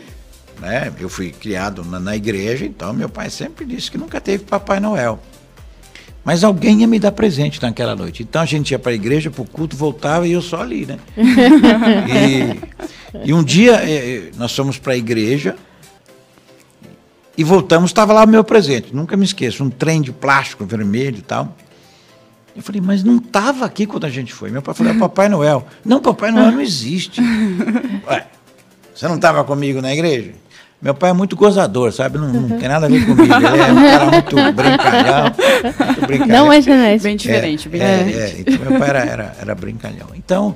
Né? 0.58 0.90
Eu 0.98 1.08
fui 1.08 1.32
criado 1.32 1.84
na, 1.84 2.00
na 2.00 2.16
igreja, 2.16 2.64
então 2.64 2.92
meu 2.92 3.10
pai 3.10 3.28
sempre 3.28 3.64
disse 3.66 3.90
que 3.90 3.98
nunca 3.98 4.20
teve 4.20 4.42
Papai 4.44 4.80
Noel. 4.80 5.20
Mas 6.26 6.42
alguém 6.42 6.80
ia 6.80 6.88
me 6.88 6.98
dar 6.98 7.12
presente 7.12 7.62
naquela 7.62 7.94
noite. 7.94 8.24
Então 8.24 8.42
a 8.42 8.44
gente 8.44 8.72
ia 8.72 8.80
para 8.80 8.90
a 8.90 8.94
igreja, 8.96 9.30
para 9.30 9.42
o 9.42 9.46
culto, 9.46 9.76
voltava 9.76 10.26
e 10.26 10.32
eu 10.32 10.42
só 10.42 10.60
ali, 10.60 10.84
né? 10.84 10.98
e, 13.22 13.28
e, 13.28 13.32
um 13.32 13.44
dia 13.44 13.74
eh, 13.74 13.92
eh, 13.92 14.30
nós 14.36 14.52
fomos 14.52 14.76
para 14.76 14.94
a 14.94 14.96
igreja 14.96 15.54
e 17.38 17.44
voltamos, 17.44 17.90
estava 17.90 18.12
lá 18.12 18.24
o 18.24 18.26
meu 18.26 18.42
presente. 18.42 18.92
Nunca 18.92 19.16
me 19.16 19.24
esqueço, 19.24 19.62
um 19.62 19.70
trem 19.70 20.02
de 20.02 20.10
plástico 20.10 20.64
vermelho 20.64 21.18
e 21.18 21.22
tal. 21.22 21.56
Eu 22.56 22.62
falei, 22.62 22.80
mas 22.80 23.04
não 23.04 23.18
estava 23.18 23.64
aqui 23.64 23.86
quando 23.86 24.04
a 24.04 24.10
gente 24.10 24.34
foi. 24.34 24.50
Meu 24.50 24.62
pai 24.62 24.74
falou, 24.74 24.92
é 24.92 24.98
Papai 24.98 25.28
Noel. 25.28 25.64
Não, 25.84 26.00
Papai 26.00 26.32
Noel 26.32 26.50
não 26.50 26.60
existe. 26.60 27.20
Ué, 28.08 28.26
você 28.92 29.06
não 29.06 29.14
estava 29.14 29.44
comigo 29.44 29.80
na 29.80 29.92
igreja? 29.92 30.32
Meu 30.80 30.94
pai 30.94 31.10
é 31.10 31.12
muito 31.12 31.34
gozador, 31.36 31.90
sabe? 31.90 32.18
Não, 32.18 32.28
não 32.28 32.58
tem 32.58 32.68
nada 32.68 32.86
a 32.86 32.88
ver 32.88 33.04
comigo. 33.06 33.34
Ele 33.34 33.46
é 33.46 33.72
um 33.72 33.90
cara 33.90 34.04
muito 34.10 34.36
brincalhão. 34.52 35.24
Muito 35.86 36.00
brincalhão. 36.06 36.44
Não 36.44 36.52
é 36.52 36.60
genético. 36.60 37.02
Bem 37.04 37.16
diferente. 37.16 37.68
É, 37.68 37.70
bem 37.70 37.80
é, 37.80 38.18
é, 38.18 38.40
então, 38.40 38.58
meu 38.58 38.78
pai 38.78 38.88
era, 38.90 39.04
era, 39.04 39.36
era 39.40 39.54
brincalhão. 39.54 40.08
Então, 40.14 40.54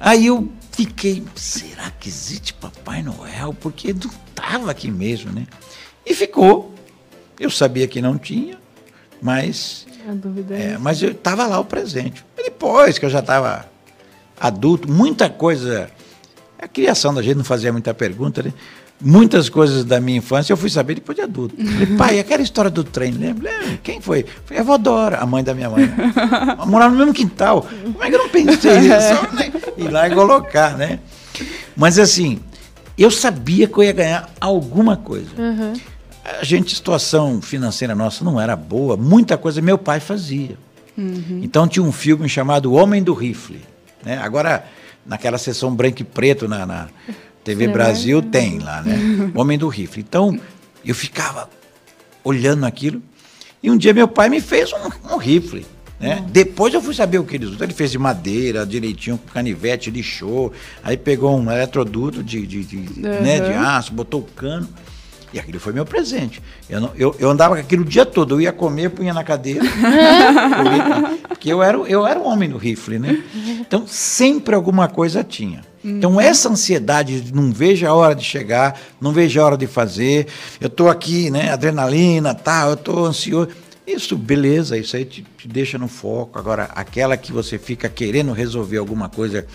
aí 0.00 0.26
eu 0.26 0.48
fiquei, 0.72 1.22
será 1.34 1.90
que 2.00 2.08
existe 2.08 2.54
Papai 2.54 3.02
Noel? 3.02 3.54
Porque 3.60 3.92
não 3.92 4.10
estava 4.28 4.70
aqui 4.70 4.90
mesmo, 4.90 5.30
né? 5.32 5.46
E 6.04 6.14
ficou. 6.14 6.74
Eu 7.38 7.50
sabia 7.50 7.86
que 7.86 8.00
não 8.00 8.16
tinha, 8.16 8.56
mas... 9.20 9.86
A 10.08 10.12
dúvida 10.12 10.54
é, 10.54 10.72
é 10.72 10.78
Mas 10.78 11.02
eu 11.02 11.10
estava 11.10 11.46
lá 11.46 11.58
o 11.58 11.64
presente. 11.64 12.24
E 12.38 12.44
depois 12.44 12.98
que 12.98 13.04
eu 13.04 13.10
já 13.10 13.18
estava 13.20 13.66
adulto, 14.40 14.90
muita 14.90 15.28
coisa... 15.28 15.90
A 16.58 16.68
criação 16.68 17.12
da 17.12 17.20
gente 17.20 17.36
não 17.36 17.44
fazia 17.44 17.72
muita 17.72 17.92
pergunta, 17.92 18.42
né? 18.42 18.52
Muitas 19.00 19.48
coisas 19.48 19.84
da 19.84 20.00
minha 20.00 20.18
infância 20.18 20.52
eu 20.52 20.56
fui 20.56 20.70
saber 20.70 20.94
depois 20.94 21.16
de 21.16 21.22
adulto. 21.22 21.54
Falei, 21.56 21.96
pai, 21.96 22.18
aquela 22.18 22.42
história 22.42 22.70
do 22.70 22.84
trem, 22.84 23.12
lembra? 23.12 23.50
Quem 23.82 24.00
foi? 24.00 24.24
Foi 24.44 24.56
a 24.56 24.60
avó 24.60 24.78
Dora, 24.78 25.18
a 25.18 25.26
mãe 25.26 25.44
da 25.44 25.54
minha 25.54 25.70
mãe. 25.70 25.90
Morava 26.66 26.92
no 26.92 26.98
mesmo 26.98 27.12
quintal. 27.12 27.66
Como 27.82 28.02
é 28.02 28.08
que 28.08 28.14
eu 28.14 28.18
não 28.20 28.28
pensei 28.28 28.80
nisso? 28.80 29.14
Né? 29.34 29.52
Ir 29.76 29.90
lá 29.90 30.08
e 30.08 30.14
colocar, 30.14 30.76
né? 30.76 31.00
Mas 31.76 31.98
assim, 31.98 32.38
eu 32.96 33.10
sabia 33.10 33.66
que 33.66 33.76
eu 33.76 33.82
ia 33.82 33.92
ganhar 33.92 34.30
alguma 34.40 34.96
coisa. 34.96 35.30
Uhum. 35.36 35.72
A 36.24 36.44
gente, 36.44 36.74
situação 36.74 37.42
financeira 37.42 37.94
nossa 37.94 38.24
não 38.24 38.40
era 38.40 38.54
boa, 38.54 38.96
muita 38.96 39.36
coisa 39.36 39.60
meu 39.60 39.76
pai 39.76 40.00
fazia. 40.00 40.56
Uhum. 40.96 41.40
Então 41.42 41.66
tinha 41.66 41.82
um 41.82 41.92
filme 41.92 42.28
chamado 42.28 42.72
Homem 42.72 43.02
do 43.02 43.12
Rifle. 43.12 43.60
Né? 44.04 44.18
Agora, 44.18 44.64
naquela 45.04 45.38
sessão 45.38 45.74
branco 45.74 46.00
e 46.02 46.04
preto 46.04 46.48
na, 46.48 46.64
na 46.64 46.88
TV 47.44 47.68
Brasil 47.68 48.22
tem 48.22 48.58
lá, 48.58 48.82
né? 48.82 49.30
Homem 49.34 49.58
do 49.58 49.68
Rifle. 49.68 50.00
Então, 50.00 50.38
eu 50.84 50.94
ficava 50.94 51.48
olhando 52.24 52.64
aquilo. 52.64 53.02
E 53.62 53.70
um 53.70 53.76
dia 53.76 53.94
meu 53.94 54.08
pai 54.08 54.28
me 54.28 54.40
fez 54.40 54.72
um, 54.72 55.14
um 55.14 55.16
rifle. 55.16 55.64
Né? 56.00 56.16
Uhum. 56.16 56.26
Depois 56.30 56.74
eu 56.74 56.82
fui 56.82 56.94
saber 56.94 57.18
o 57.18 57.24
que 57.24 57.36
ele 57.36 57.46
usou. 57.46 57.62
Ele 57.62 57.72
fez 57.72 57.90
de 57.90 57.98
madeira, 57.98 58.66
direitinho, 58.66 59.18
com 59.18 59.32
canivete, 59.32 59.90
lixou. 59.90 60.52
Aí 60.82 60.96
pegou 60.96 61.38
um 61.38 61.50
eletroduto 61.50 62.22
de, 62.22 62.46
de, 62.46 62.64
de, 62.64 62.76
uhum. 62.76 63.02
né, 63.22 63.40
de 63.40 63.52
aço, 63.52 63.92
botou 63.92 64.20
o 64.20 64.24
cano. 64.24 64.68
E 65.32 65.38
aquilo 65.38 65.58
foi 65.58 65.72
meu 65.72 65.84
presente. 65.84 66.40
Eu, 66.68 66.80
não, 66.80 66.92
eu, 66.94 67.16
eu 67.18 67.28
andava 67.28 67.56
com 67.56 67.60
aquilo 67.60 67.82
o 67.82 67.88
dia 67.88 68.06
todo. 68.06 68.36
Eu 68.36 68.40
ia 68.40 68.52
comer, 68.52 68.90
punha 68.90 69.12
na 69.12 69.24
cadeira. 69.24 69.64
porque 71.26 71.52
eu 71.52 71.62
era, 71.62 71.76
eu 71.76 72.06
era 72.06 72.20
o 72.20 72.24
homem 72.24 72.48
do 72.48 72.56
rifle, 72.56 72.98
né? 72.98 73.22
Então, 73.60 73.84
sempre 73.86 74.54
alguma 74.54 74.88
coisa 74.88 75.24
tinha. 75.24 75.62
Então, 75.84 76.18
essa 76.18 76.48
ansiedade 76.48 77.20
de 77.20 77.34
não 77.34 77.52
vejo 77.52 77.86
a 77.86 77.92
hora 77.92 78.14
de 78.14 78.24
chegar, 78.24 78.80
não 78.98 79.12
vejo 79.12 79.38
a 79.38 79.44
hora 79.44 79.56
de 79.56 79.66
fazer, 79.66 80.28
eu 80.58 80.68
estou 80.68 80.88
aqui, 80.88 81.30
né, 81.30 81.50
adrenalina, 81.50 82.34
tá, 82.34 82.66
eu 82.66 82.74
estou 82.74 83.04
ansioso. 83.04 83.50
Isso, 83.86 84.16
beleza, 84.16 84.78
isso 84.78 84.96
aí 84.96 85.04
te, 85.04 85.22
te, 85.36 85.46
deixa 85.46 85.76
no 85.76 85.86
foco. 85.86 86.38
Agora, 86.38 86.70
aquela 86.74 87.18
que 87.18 87.30
você 87.30 87.58
fica 87.58 87.86
querendo 87.86 88.32
resolver 88.32 88.78
alguma 88.78 89.10
coisa 89.10 89.46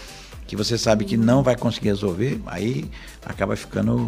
que 0.46 0.56
você 0.56 0.78
sabe 0.78 1.04
que 1.04 1.18
não 1.18 1.42
vai 1.42 1.56
conseguir 1.56 1.88
resolver, 1.90 2.40
aí 2.46 2.86
acaba 3.26 3.56
ficando 3.56 4.06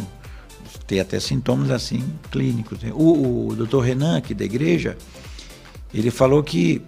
ter 0.85 0.99
até 0.99 1.19
sintomas 1.19 1.71
assim 1.71 2.03
clínicos. 2.29 2.83
Né? 2.83 2.91
O, 2.93 3.47
o 3.47 3.55
doutor 3.55 3.79
Renan, 3.79 4.17
aqui 4.17 4.35
da 4.35 4.45
igreja, 4.45 4.95
ele 5.91 6.11
falou 6.11 6.43
que 6.43 6.83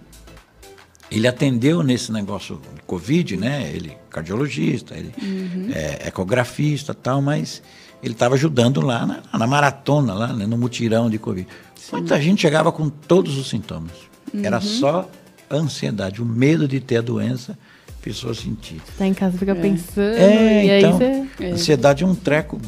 ele 1.14 1.28
atendeu 1.28 1.82
nesse 1.82 2.10
negócio 2.10 2.60
de 2.74 2.82
Covid, 2.82 3.36
né? 3.36 3.70
Ele 3.72 3.90
é 3.90 3.98
cardiologista, 4.10 4.94
ele 4.96 5.12
uhum. 5.22 5.70
é 5.72 6.08
ecografista 6.08 6.92
tal, 6.92 7.22
mas 7.22 7.62
ele 8.02 8.14
estava 8.14 8.34
ajudando 8.34 8.80
lá 8.80 9.06
na, 9.06 9.22
na, 9.38 9.46
maratona, 9.46 10.12
lá 10.12 10.32
né? 10.32 10.44
no 10.46 10.58
mutirão 10.58 11.08
de 11.08 11.18
Covid. 11.18 11.46
Sim. 11.76 11.96
Muita 11.96 12.20
gente 12.20 12.42
chegava 12.42 12.72
com 12.72 12.88
todos 12.88 13.38
os 13.38 13.48
sintomas. 13.48 13.92
Uhum. 14.32 14.44
Era 14.44 14.60
só 14.60 15.08
ansiedade, 15.50 16.20
o 16.20 16.24
medo 16.24 16.66
de 16.66 16.80
ter 16.80 16.96
a 16.96 17.02
doença 17.02 17.56
pessoa 18.02 18.34
sentir. 18.34 18.82
Tá 18.98 19.06
em 19.06 19.14
casa, 19.14 19.38
fica 19.38 19.52
é. 19.52 19.54
pensando. 19.54 20.16
É, 20.16 20.64
e 20.64 20.78
então, 20.78 20.98
aí 20.98 21.28
você... 21.38 21.44
ansiedade 21.46 22.04
é 22.04 22.06
um 22.06 22.14
treco. 22.14 22.60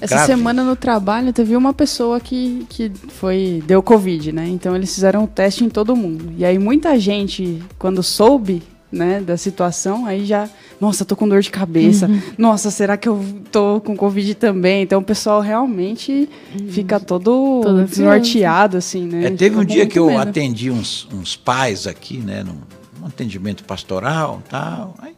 Essa 0.00 0.16
grave. 0.16 0.32
semana 0.32 0.62
no 0.62 0.76
trabalho 0.76 1.32
teve 1.32 1.56
uma 1.56 1.72
pessoa 1.72 2.20
que, 2.20 2.66
que 2.68 2.90
foi 3.08 3.62
deu 3.66 3.82
Covid, 3.82 4.32
né? 4.32 4.46
Então 4.48 4.76
eles 4.76 4.94
fizeram 4.94 5.24
o 5.24 5.26
teste 5.26 5.64
em 5.64 5.68
todo 5.68 5.96
mundo. 5.96 6.32
E 6.36 6.44
aí 6.44 6.58
muita 6.58 6.98
gente, 6.98 7.62
quando 7.78 8.02
soube 8.02 8.62
né, 8.90 9.20
da 9.20 9.36
situação, 9.36 10.06
aí 10.06 10.24
já, 10.24 10.48
nossa, 10.80 11.04
tô 11.04 11.16
com 11.16 11.28
dor 11.28 11.40
de 11.40 11.50
cabeça. 11.50 12.06
Uhum. 12.06 12.20
Nossa, 12.38 12.70
será 12.70 12.96
que 12.96 13.08
eu 13.08 13.24
tô 13.50 13.80
com 13.80 13.96
Covid 13.96 14.34
também? 14.34 14.82
Então 14.82 15.00
o 15.00 15.04
pessoal 15.04 15.40
realmente 15.40 16.28
uhum. 16.58 16.68
fica 16.68 17.00
todo, 17.00 17.60
todo 17.62 17.84
desnorteado, 17.84 18.76
assim, 18.76 19.06
né? 19.06 19.26
É, 19.26 19.30
teve 19.30 19.56
um 19.56 19.64
dia 19.64 19.86
que 19.86 19.98
eu 19.98 20.06
medo. 20.06 20.20
atendi 20.20 20.70
uns, 20.70 21.08
uns 21.12 21.36
pais 21.36 21.86
aqui, 21.86 22.18
né, 22.18 22.42
num, 22.42 22.60
num 23.00 23.06
atendimento 23.06 23.64
pastoral 23.64 24.42
tal. 24.48 24.94
Aí 24.98 25.14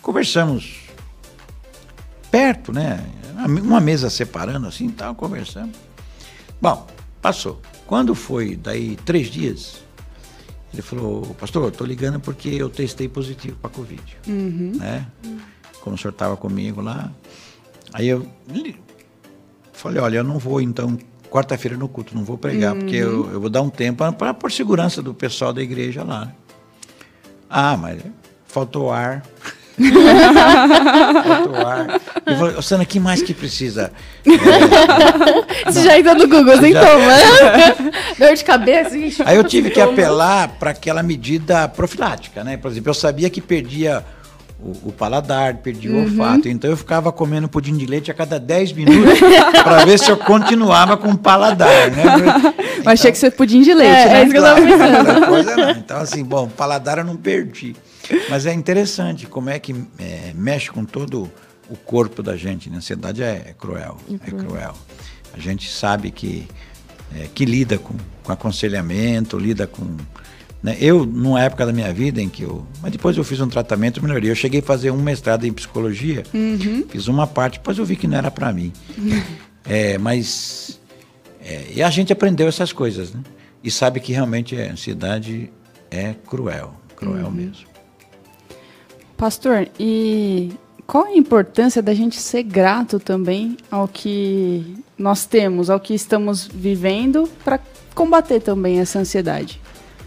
conversamos 0.00 0.84
perto, 2.30 2.72
né? 2.72 3.00
Uma 3.34 3.80
mesa 3.80 4.08
separando 4.08 4.66
assim 4.66 4.88
tal, 4.88 5.14
conversando. 5.14 5.72
Bom, 6.60 6.86
passou. 7.20 7.60
Quando 7.86 8.14
foi 8.14 8.56
daí 8.56 8.96
três 9.04 9.28
dias, 9.28 9.82
ele 10.72 10.82
falou, 10.82 11.22
pastor, 11.38 11.64
eu 11.64 11.70
tô 11.70 11.84
ligando 11.84 12.18
porque 12.18 12.48
eu 12.48 12.68
testei 12.68 13.08
positivo 13.08 13.56
para 13.60 13.70
Covid. 13.70 14.02
Uhum. 14.26 14.72
Né? 14.76 15.06
Como 15.80 15.96
o 15.96 15.98
senhor 15.98 16.12
estava 16.12 16.36
comigo 16.36 16.80
lá. 16.80 17.12
Aí 17.92 18.08
eu 18.08 18.26
falei, 19.72 20.00
olha, 20.00 20.18
eu 20.18 20.24
não 20.24 20.38
vou 20.38 20.60
então, 20.60 20.98
quarta-feira 21.30 21.76
no 21.76 21.88
culto, 21.88 22.14
não 22.14 22.24
vou 22.24 22.36
pregar, 22.36 22.72
uhum. 22.72 22.80
porque 22.80 22.96
eu, 22.96 23.30
eu, 23.32 23.40
vou 23.40 23.50
dar 23.50 23.62
um 23.62 23.70
tempo 23.70 24.10
para 24.12 24.34
por 24.34 24.50
segurança 24.50 25.00
do 25.00 25.14
pessoal 25.14 25.52
da 25.52 25.62
igreja 25.62 26.02
lá. 26.02 26.32
Ah, 27.48 27.76
mas 27.76 28.02
faltou 28.46 28.90
ar. 28.90 29.22
Falei, 32.38 32.62
Sandra, 32.62 32.86
que 32.86 33.00
mais 33.00 33.22
que 33.22 33.34
precisa? 33.34 33.92
É, 35.66 35.70
Você 35.70 35.82
já 35.82 35.98
entrou 35.98 36.14
no 36.14 36.28
Google, 36.28 36.56
sem 36.60 36.72
tomar? 36.72 37.76
Dor 38.18 38.34
de 38.34 38.44
cabeça? 38.44 39.24
Aí 39.24 39.36
eu 39.36 39.44
tive 39.44 39.70
que 39.70 39.80
apelar 39.80 40.48
para 40.58 40.70
aquela 40.70 41.02
medida 41.02 41.66
profilática, 41.68 42.44
né? 42.44 42.56
Por 42.56 42.70
exemplo, 42.70 42.90
eu 42.90 42.94
sabia 42.94 43.30
que 43.30 43.40
perdia 43.40 44.04
o, 44.60 44.88
o 44.88 44.92
paladar, 44.92 45.56
perdia 45.56 45.90
uhum. 45.90 45.98
o 45.98 46.02
olfato. 46.02 46.48
Então 46.48 46.70
eu 46.70 46.76
ficava 46.76 47.12
comendo 47.12 47.48
pudim 47.48 47.76
de 47.76 47.86
leite 47.86 48.10
a 48.10 48.14
cada 48.14 48.38
10 48.38 48.72
minutos 48.72 49.20
para 49.62 49.84
ver 49.84 49.98
se 49.98 50.10
eu 50.10 50.16
continuava 50.16 50.96
com 50.96 51.10
o 51.10 51.18
paladar, 51.18 51.90
né? 51.90 52.02
Então, 52.78 52.92
achei 52.92 53.12
que 53.12 53.18
você 53.18 53.30
pudim 53.30 53.62
de 53.62 53.74
leite, 53.74 53.92
é, 53.92 54.06
né? 54.06 54.20
É 54.20 54.22
isso 54.22 54.32
que 54.32 54.38
eu 54.38 54.42
tava 54.42 54.60
pensando. 54.60 55.26
Coisa 55.26 55.56
não. 55.56 55.70
Então, 55.70 55.96
assim, 55.98 56.24
bom, 56.24 56.48
paladar 56.48 56.98
eu 56.98 57.04
não 57.04 57.16
perdi. 57.16 57.74
Mas 58.28 58.46
é 58.46 58.52
interessante 58.52 59.26
como 59.26 59.50
é 59.50 59.58
que 59.58 59.74
é, 59.98 60.32
mexe 60.34 60.70
com 60.70 60.84
todo 60.84 61.30
o 61.68 61.76
corpo 61.76 62.22
da 62.22 62.36
gente. 62.36 62.68
Né? 62.68 62.76
A 62.76 62.78
ansiedade 62.78 63.22
é, 63.22 63.44
é 63.48 63.54
cruel, 63.58 63.98
é 64.10 64.30
cruel. 64.30 64.74
A 65.32 65.38
gente 65.38 65.70
sabe 65.70 66.10
que, 66.10 66.46
é, 67.16 67.28
que 67.34 67.44
lida 67.44 67.78
com, 67.78 67.94
com 68.22 68.32
aconselhamento, 68.32 69.38
lida 69.38 69.66
com 69.66 69.96
né? 70.64 70.78
Eu, 70.80 71.04
numa 71.04 71.42
época 71.42 71.66
da 71.66 71.74
minha 71.74 71.92
vida 71.92 72.22
em 72.22 72.28
que 72.30 72.42
eu. 72.42 72.66
Mas 72.80 72.90
depois 72.90 73.18
eu 73.18 73.22
fiz 73.22 73.38
um 73.38 73.48
tratamento, 73.48 74.02
melhoria. 74.02 74.30
Eu 74.30 74.34
cheguei 74.34 74.60
a 74.60 74.62
fazer 74.62 74.90
um 74.90 74.96
mestrado 74.96 75.44
em 75.44 75.52
psicologia, 75.52 76.22
uhum. 76.32 76.86
fiz 76.88 77.06
uma 77.06 77.26
parte, 77.26 77.58
depois 77.58 77.76
eu 77.76 77.84
vi 77.84 77.96
que 77.96 78.06
não 78.06 78.16
era 78.16 78.30
para 78.30 78.50
mim. 78.50 78.72
Uhum. 78.98 79.22
É, 79.66 79.96
mas. 79.96 80.78
É, 81.42 81.68
e 81.76 81.82
a 81.82 81.88
gente 81.88 82.12
aprendeu 82.12 82.46
essas 82.46 82.70
coisas, 82.70 83.14
né? 83.14 83.22
E 83.62 83.70
sabe 83.70 83.98
que 83.98 84.12
realmente 84.12 84.54
a 84.60 84.70
ansiedade 84.70 85.50
é 85.90 86.14
cruel, 86.26 86.74
cruel 86.94 87.24
uhum. 87.24 87.30
mesmo. 87.30 87.64
Pastor, 89.16 89.68
e 89.78 90.52
qual 90.86 91.04
a 91.04 91.16
importância 91.16 91.82
da 91.82 91.94
gente 91.94 92.16
ser 92.16 92.42
grato 92.42 92.98
também 92.98 93.56
ao 93.70 93.88
que 93.88 94.76
nós 94.98 95.24
temos, 95.24 95.70
ao 95.70 95.80
que 95.80 95.94
estamos 95.94 96.48
vivendo, 96.52 97.28
para 97.44 97.60
combater 97.94 98.40
também 98.40 98.80
essa 98.80 98.98
ansiedade? 98.98 99.60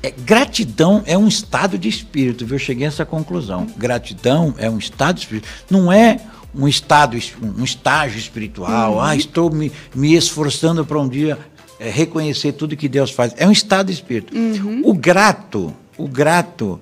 É, 0.04 0.12
gratidão 0.12 1.02
é 1.06 1.18
um 1.18 1.28
estado 1.28 1.78
de 1.78 1.90
espírito, 1.90 2.46
viu? 2.46 2.56
Eu 2.56 2.60
cheguei 2.60 2.86
a 2.86 2.90
essa 2.90 3.06
conclusão. 3.06 3.68
Gratidão 3.78 4.54
é 4.58 4.70
um 4.70 4.78
estado 4.78 5.16
de 5.16 5.22
espírito. 5.22 5.48
Não 5.70 5.92
é 5.92 6.20
um 6.54 6.68
estado, 6.68 7.18
um 7.58 7.64
estágio 7.64 8.20
espiritual. 8.20 8.94
Uhum. 8.94 9.02
Ah, 9.02 9.16
estou 9.16 9.50
me, 9.50 9.72
me 9.96 10.16
esforçando 10.16 10.86
para 10.86 11.00
um 11.00 11.10
dia 11.10 11.38
é, 11.80 11.90
reconhecer 11.90 12.54
tudo 12.54 12.78
que 12.78 12.88
Deus 12.88 13.12
faz. 13.12 13.34
É 13.38 13.48
um 13.48 13.52
estado 13.52 13.88
de 13.88 13.94
espírito. 13.94 14.36
Uhum. 14.36 14.82
O 14.84 14.94
grato, 14.94 15.74
o 15.98 16.08
grato, 16.08 16.80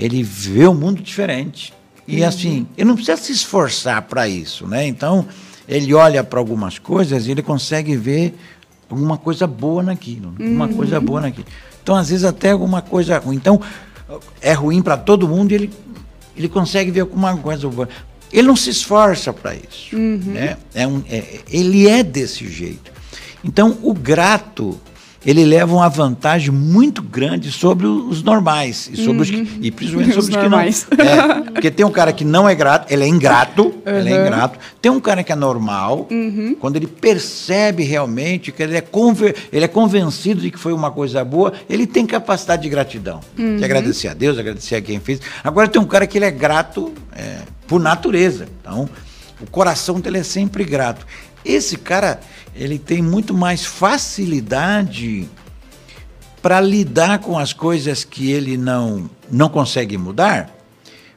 ele 0.00 0.22
vê 0.22 0.66
o 0.66 0.74
mundo 0.74 1.02
diferente. 1.02 1.72
E 2.08 2.22
uhum. 2.22 2.28
assim, 2.28 2.66
ele 2.76 2.88
não 2.88 2.96
precisa 2.96 3.16
se 3.18 3.32
esforçar 3.32 4.02
para 4.02 4.26
isso, 4.26 4.66
né? 4.66 4.86
Então, 4.86 5.26
ele 5.68 5.92
olha 5.94 6.24
para 6.24 6.38
algumas 6.38 6.78
coisas 6.78 7.26
e 7.26 7.30
ele 7.30 7.42
consegue 7.42 7.96
ver 7.96 8.34
alguma 8.88 9.18
coisa 9.18 9.46
boa 9.46 9.82
naquilo, 9.82 10.34
uma 10.40 10.68
coisa 10.68 10.98
uhum. 10.98 11.04
boa 11.04 11.20
naquilo. 11.20 11.46
Então, 11.82 11.94
às 11.94 12.08
vezes, 12.08 12.24
até 12.24 12.50
alguma 12.50 12.82
coisa 12.82 13.18
ruim. 13.18 13.36
Então, 13.36 13.60
é 14.40 14.52
ruim 14.52 14.82
para 14.82 14.96
todo 14.96 15.28
mundo 15.28 15.52
e 15.52 15.54
ele, 15.54 15.70
ele 16.36 16.48
consegue 16.48 16.90
ver 16.90 17.00
alguma 17.00 17.36
coisa 17.36 17.68
boa. 17.68 17.88
Ele 18.32 18.48
não 18.48 18.56
se 18.56 18.70
esforça 18.70 19.32
para 19.32 19.54
isso. 19.54 19.94
Uhum. 19.94 20.18
Né? 20.24 20.56
É 20.74 20.86
um, 20.86 21.02
é, 21.08 21.40
ele 21.50 21.88
é 21.88 22.02
desse 22.02 22.48
jeito. 22.48 22.90
Então, 23.44 23.78
o 23.82 23.92
grato 23.92 24.80
ele 25.24 25.44
leva 25.44 25.74
uma 25.74 25.88
vantagem 25.88 26.50
muito 26.50 27.02
grande 27.02 27.52
sobre 27.52 27.86
os 27.86 28.22
normais 28.22 28.90
e 28.92 28.96
sobre 28.96 29.12
uhum. 29.12 29.20
os 29.20 29.30
que, 29.30 29.58
e 29.60 29.70
principalmente 29.70 30.14
sobre 30.14 30.20
os, 30.20 30.28
os 30.28 30.34
normais. 30.34 30.84
que 30.84 30.96
não. 30.96 31.04
É, 31.04 31.42
porque 31.50 31.70
tem 31.70 31.84
um 31.84 31.90
cara 31.90 32.12
que 32.12 32.24
não 32.24 32.48
é 32.48 32.54
grato, 32.54 32.92
ele 32.92 33.04
é 33.04 33.06
ingrato, 33.06 33.66
uhum. 33.84 33.98
ele 33.98 34.12
é 34.12 34.26
ingrato. 34.26 34.58
Tem 34.80 34.90
um 34.90 35.00
cara 35.00 35.22
que 35.22 35.30
é 35.30 35.36
normal, 35.36 36.08
uhum. 36.10 36.56
quando 36.58 36.76
ele 36.76 36.86
percebe 36.86 37.82
realmente 37.82 38.50
que 38.50 38.62
ele 38.62 38.76
é, 38.76 38.80
conver, 38.80 39.36
ele 39.52 39.64
é 39.64 39.68
convencido 39.68 40.40
de 40.40 40.50
que 40.50 40.58
foi 40.58 40.72
uma 40.72 40.90
coisa 40.90 41.22
boa, 41.24 41.52
ele 41.68 41.86
tem 41.86 42.06
capacidade 42.06 42.62
de 42.62 42.68
gratidão, 42.68 43.20
de 43.36 43.42
uhum. 43.42 43.64
agradecer 43.64 44.08
a 44.08 44.14
Deus, 44.14 44.38
agradecer 44.38 44.76
a 44.76 44.80
quem 44.80 44.98
fez. 45.00 45.20
Agora 45.44 45.68
tem 45.68 45.80
um 45.80 45.86
cara 45.86 46.06
que 46.06 46.16
ele 46.16 46.24
é 46.24 46.30
grato 46.30 46.92
é, 47.14 47.40
por 47.66 47.78
natureza, 47.78 48.48
então 48.60 48.88
o 49.40 49.46
coração 49.46 50.00
dele 50.00 50.18
é 50.18 50.22
sempre 50.22 50.64
grato. 50.64 51.06
Esse 51.44 51.76
cara 51.76 52.20
ele 52.54 52.78
tem 52.78 53.02
muito 53.02 53.32
mais 53.32 53.64
facilidade 53.64 55.28
para 56.42 56.60
lidar 56.60 57.18
com 57.18 57.38
as 57.38 57.52
coisas 57.52 58.04
que 58.04 58.30
ele 58.30 58.56
não, 58.56 59.10
não 59.30 59.48
consegue 59.48 59.96
mudar, 59.98 60.50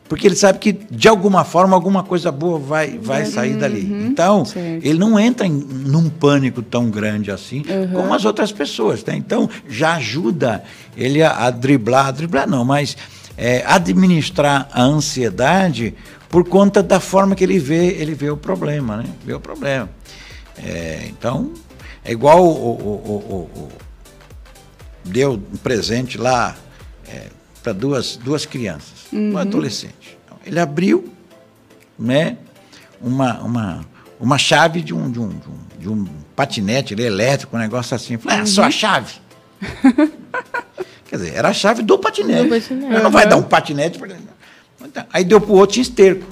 porque 0.07 0.27
ele 0.27 0.35
sabe 0.35 0.59
que 0.59 0.73
de 0.73 1.07
alguma 1.07 1.43
forma 1.43 1.75
alguma 1.75 2.03
coisa 2.03 2.31
boa 2.31 2.59
vai, 2.59 2.97
vai 2.97 3.25
sair 3.25 3.55
dali. 3.55 3.81
Uhum, 3.81 4.07
então, 4.07 4.45
certo. 4.45 4.85
ele 4.85 4.99
não 4.99 5.17
entra 5.17 5.47
em 5.47 5.51
num 5.51 6.09
pânico 6.09 6.61
tão 6.61 6.89
grande 6.89 7.31
assim 7.31 7.63
uhum. 7.67 7.87
como 7.93 8.13
as 8.13 8.25
outras 8.25 8.51
pessoas. 8.51 9.03
Né? 9.03 9.15
Então, 9.15 9.49
já 9.67 9.95
ajuda 9.95 10.63
ele 10.95 11.23
a, 11.23 11.45
a 11.45 11.49
driblar, 11.49 12.07
a 12.07 12.11
driblar 12.11 12.47
não, 12.47 12.65
mas 12.65 12.97
é, 13.37 13.63
administrar 13.65 14.67
a 14.71 14.83
ansiedade 14.83 15.95
por 16.33 16.49
conta 16.49 16.81
da 16.81 16.99
forma 16.99 17.35
que 17.35 17.43
ele 17.43 17.59
vê, 17.59 17.89
ele 17.89 18.15
vê 18.15 18.31
o 18.31 18.35
problema, 18.35 18.97
né? 18.97 19.05
Vê 19.23 19.35
o 19.35 19.39
problema. 19.39 19.87
É, 20.57 21.05
então, 21.07 21.53
é 22.03 22.11
igual 22.11 22.43
o, 22.43 22.71
o, 22.71 23.39
o, 23.55 23.71
deu 25.03 25.33
um 25.33 25.57
presente 25.57 26.17
lá 26.17 26.55
é, 27.07 27.27
para 27.61 27.71
duas, 27.71 28.15
duas 28.17 28.47
crianças, 28.47 29.05
uhum. 29.13 29.33
um 29.33 29.37
adolescente. 29.37 30.17
Então, 30.25 30.39
ele 30.43 30.59
abriu 30.59 31.13
né, 31.99 32.37
uma, 32.99 33.39
uma, 33.41 33.85
uma 34.19 34.39
chave 34.39 34.81
de 34.81 34.91
um, 34.91 35.11
de 35.11 35.19
um, 35.19 35.29
de 35.29 35.47
um, 35.47 35.59
de 35.81 35.89
um 35.89 36.05
patinete 36.35 36.95
elétrico, 36.95 37.55
um 37.55 37.59
negócio 37.59 37.93
assim. 37.93 38.17
Falei, 38.17 38.39
ah, 38.39 38.45
só 38.47 38.63
a 38.63 38.65
uhum. 38.65 38.71
chave. 38.71 39.13
Quer 41.05 41.17
dizer, 41.17 41.35
era 41.35 41.49
a 41.49 41.53
chave 41.53 41.83
do 41.83 41.99
patinete. 41.99 42.43
Do 42.45 42.49
patinete. 42.49 43.03
Não 43.03 43.11
vai 43.11 43.27
dar 43.27 43.37
um 43.37 43.43
patinete. 43.43 43.99
Aí 45.11 45.23
deu 45.23 45.39
para 45.39 45.51
o 45.51 45.55
outro 45.55 45.79
esterco. 45.79 46.25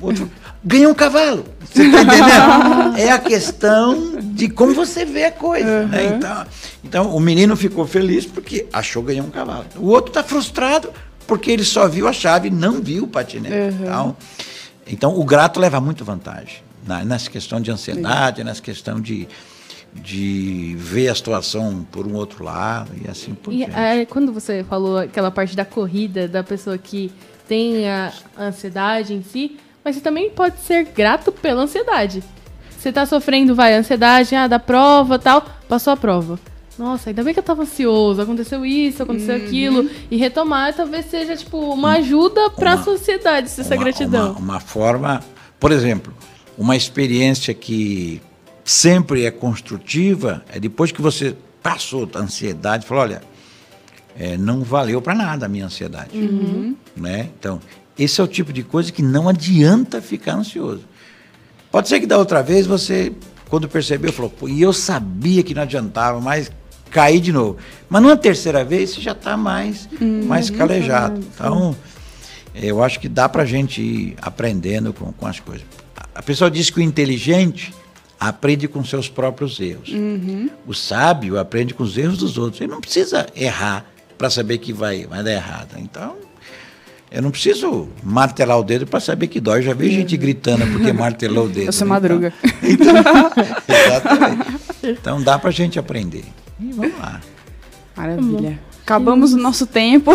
O 0.00 0.06
outro 0.06 0.30
ganhou 0.64 0.92
um 0.92 0.94
cavalo. 0.94 1.44
Você 1.60 1.82
está 1.84 2.02
entendendo? 2.02 2.96
é 2.98 3.10
a 3.10 3.18
questão 3.18 4.18
de 4.20 4.48
como 4.48 4.74
você 4.74 5.04
vê 5.04 5.24
a 5.24 5.32
coisa. 5.32 5.82
Uhum. 5.82 5.88
Né? 5.88 6.06
Então, 6.06 6.46
então, 6.84 7.16
o 7.16 7.20
menino 7.20 7.56
ficou 7.56 7.86
feliz 7.86 8.24
porque 8.24 8.66
achou 8.72 9.02
ganhar 9.02 9.22
um 9.22 9.30
cavalo. 9.30 9.66
O 9.76 9.88
outro 9.88 10.10
está 10.10 10.22
frustrado 10.22 10.90
porque 11.26 11.50
ele 11.50 11.64
só 11.64 11.86
viu 11.86 12.08
a 12.08 12.12
chave 12.12 12.48
e 12.48 12.50
não 12.50 12.80
viu 12.80 13.04
o 13.04 13.08
patinete. 13.08 13.54
Uhum. 13.54 13.82
Então, 13.82 14.16
então, 14.86 15.18
o 15.18 15.24
grato 15.24 15.60
leva 15.60 15.80
muito 15.80 16.04
vantagem 16.04 16.62
na, 16.86 17.04
nessa 17.04 17.30
questão 17.30 17.60
de 17.60 17.70
ansiedade, 17.70 18.42
nessa 18.42 18.62
questão 18.62 18.98
de, 18.98 19.28
de 19.94 20.74
ver 20.78 21.08
a 21.08 21.14
situação 21.14 21.86
por 21.92 22.06
um 22.06 22.14
outro 22.14 22.42
lado 22.42 22.90
e 23.04 23.08
assim 23.08 23.34
por 23.34 23.52
e, 23.52 23.58
diante. 23.58 23.76
É, 23.76 24.06
quando 24.06 24.32
você 24.32 24.64
falou 24.64 24.98
aquela 24.98 25.30
parte 25.30 25.54
da 25.54 25.64
corrida, 25.64 26.26
da 26.26 26.42
pessoa 26.42 26.78
que 26.78 27.12
tem 27.48 27.88
a 27.88 28.12
ansiedade 28.38 29.14
em 29.14 29.22
si, 29.22 29.56
mas 29.82 29.96
você 29.96 30.02
também 30.02 30.30
pode 30.30 30.60
ser 30.60 30.84
grato 30.84 31.32
pela 31.32 31.62
ansiedade. 31.62 32.22
Você 32.78 32.92
tá 32.92 33.06
sofrendo, 33.06 33.54
vai, 33.54 33.74
ansiedade, 33.74 34.34
ah, 34.34 34.46
da 34.46 34.58
prova 34.58 35.18
tal, 35.18 35.44
passou 35.68 35.94
a 35.94 35.96
prova. 35.96 36.38
nossa, 36.78 37.10
ainda 37.10 37.24
bem 37.24 37.32
que 37.32 37.40
eu 37.40 37.44
tava 37.44 37.62
ansioso, 37.62 38.20
aconteceu 38.20 38.64
isso, 38.64 39.02
aconteceu 39.02 39.34
uhum. 39.34 39.44
aquilo, 39.44 39.90
e 40.10 40.16
retomar 40.16 40.74
talvez 40.74 41.06
seja, 41.06 41.36
tipo, 41.36 41.58
uma 41.58 41.94
ajuda 41.94 42.50
para 42.50 42.74
a 42.74 42.82
sociedade, 42.82 43.48
essa 43.48 43.74
uma, 43.74 43.82
gratidão. 43.82 44.32
Uma, 44.32 44.38
uma 44.38 44.60
forma, 44.60 45.20
por 45.58 45.72
exemplo, 45.72 46.14
uma 46.56 46.76
experiência 46.76 47.52
que 47.52 48.20
sempre 48.62 49.24
é 49.24 49.30
construtiva, 49.30 50.44
é 50.52 50.60
depois 50.60 50.92
que 50.92 51.00
você 51.00 51.34
passou 51.62 52.08
a 52.14 52.18
ansiedade, 52.18 52.86
falou, 52.86 53.02
olha, 53.02 53.22
é, 54.18 54.36
não 54.36 54.62
valeu 54.62 55.00
para 55.00 55.14
nada 55.14 55.46
a 55.46 55.48
minha 55.48 55.66
ansiedade. 55.66 56.18
Uhum. 56.18 56.74
Né? 56.96 57.30
Então, 57.38 57.60
esse 57.96 58.20
é 58.20 58.24
o 58.24 58.26
tipo 58.26 58.52
de 58.52 58.64
coisa 58.64 58.90
que 58.90 59.00
não 59.00 59.28
adianta 59.28 60.02
ficar 60.02 60.34
ansioso. 60.34 60.84
Pode 61.70 61.88
ser 61.88 62.00
que 62.00 62.06
da 62.06 62.18
outra 62.18 62.42
vez 62.42 62.66
você, 62.66 63.12
quando 63.48 63.68
percebeu, 63.68 64.12
falou, 64.12 64.32
e 64.48 64.60
eu 64.60 64.72
sabia 64.72 65.42
que 65.42 65.54
não 65.54 65.62
adiantava, 65.62 66.20
mas 66.20 66.50
caí 66.90 67.20
de 67.20 67.32
novo. 67.32 67.58
Mas 67.88 68.02
numa 68.02 68.16
terceira 68.16 68.64
vez 68.64 68.90
você 68.90 69.00
já 69.00 69.12
está 69.12 69.36
mais, 69.36 69.88
uhum. 70.00 70.24
mais 70.24 70.50
calejado. 70.50 71.20
Então, 71.34 71.76
eu 72.54 72.82
acho 72.82 72.98
que 72.98 73.08
dá 73.08 73.28
para 73.28 73.42
a 73.44 73.46
gente 73.46 73.80
ir 73.80 74.16
aprendendo 74.20 74.92
com, 74.92 75.12
com 75.12 75.26
as 75.26 75.38
coisas. 75.38 75.64
A 76.12 76.22
pessoa 76.22 76.50
diz 76.50 76.70
que 76.70 76.80
o 76.80 76.82
inteligente 76.82 77.72
aprende 78.18 78.66
com 78.66 78.84
seus 78.84 79.08
próprios 79.08 79.60
erros. 79.60 79.90
Uhum. 79.90 80.50
O 80.66 80.74
sábio 80.74 81.38
aprende 81.38 81.72
com 81.72 81.84
os 81.84 81.96
erros 81.96 82.18
dos 82.18 82.36
outros. 82.36 82.60
Ele 82.60 82.72
não 82.72 82.80
precisa 82.80 83.26
errar 83.36 83.84
para 84.18 84.28
saber 84.28 84.58
que 84.58 84.72
vai, 84.72 85.06
vai 85.06 85.22
dar 85.22 85.32
errado. 85.32 85.76
Então, 85.78 86.16
eu 87.10 87.22
não 87.22 87.30
preciso 87.30 87.88
martelar 88.02 88.58
o 88.58 88.62
dedo 88.62 88.86
para 88.86 89.00
saber 89.00 89.28
que 89.28 89.40
dói. 89.40 89.60
Eu 89.60 89.62
já 89.62 89.74
vi 89.74 89.90
gente 89.90 90.16
gritando 90.16 90.66
porque 90.66 90.92
martelou 90.92 91.46
o 91.46 91.48
dedo. 91.48 91.66
Eu 91.66 91.72
sou 91.72 91.86
né? 91.86 91.94
madruga. 91.94 92.34
Então, 92.62 92.94
então, 92.98 93.64
exatamente. 93.86 94.60
Então 94.82 95.22
dá 95.22 95.38
para 95.38 95.48
a 95.48 95.52
gente 95.52 95.78
aprender. 95.78 96.24
E 96.60 96.72
vamos 96.72 96.98
lá. 96.98 97.20
Maravilha. 97.96 98.58
Acabamos 98.88 99.34
o 99.34 99.36
nosso 99.36 99.66
tempo. 99.66 100.12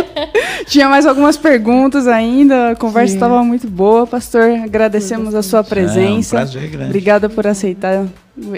Tinha 0.66 0.88
mais 0.88 1.04
algumas 1.04 1.36
perguntas 1.36 2.08
ainda. 2.08 2.70
A 2.70 2.74
conversa 2.74 3.12
estava 3.12 3.44
muito 3.44 3.68
boa, 3.68 4.06
pastor. 4.06 4.44
Agradecemos 4.64 5.34
a 5.34 5.42
sua 5.42 5.62
presença. 5.62 6.36
É 6.36 6.38
um 6.38 6.42
prazer 6.44 6.70
grande. 6.70 6.86
Obrigada 6.86 7.28
por 7.28 7.46
aceitar 7.46 8.06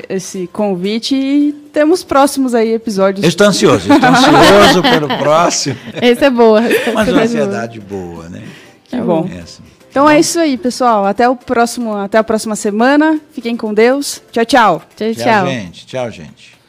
esse 0.09 0.49
convite 0.53 1.17
e 1.17 1.53
temos 1.73 2.05
próximos 2.05 2.55
aí 2.55 2.73
episódios. 2.73 3.27
estou 3.27 3.49
ansioso, 3.49 3.93
estou 3.93 4.09
ansioso 4.09 4.83
pelo 4.83 5.09
próximo. 5.19 5.77
Esse 6.01 6.27
é 6.27 6.31
boa. 6.31 6.63
Mas 6.95 7.09
uma 7.09 7.23
ansiedade 7.23 7.81
boa, 7.81 8.29
né? 8.29 8.45
Que 8.85 8.95
é 8.95 9.01
bom. 9.01 9.29
É 9.35 9.41
assim. 9.41 9.65
Então 9.91 10.09
é 10.09 10.21
isso 10.21 10.39
aí, 10.39 10.57
pessoal. 10.57 11.05
Até 11.05 11.29
o 11.29 11.35
próximo, 11.35 11.97
até 11.97 12.19
a 12.19 12.23
próxima 12.23 12.55
semana. 12.55 13.19
Fiquem 13.33 13.57
com 13.57 13.75
Deus. 13.75 14.23
Tchau, 14.31 14.45
tchau. 14.45 14.83
Tchau, 14.97 15.13
tchau. 15.13 15.25
Tchau, 15.25 15.47
gente. 15.49 15.87
Tchau, 15.87 16.11
gente. 16.13 16.60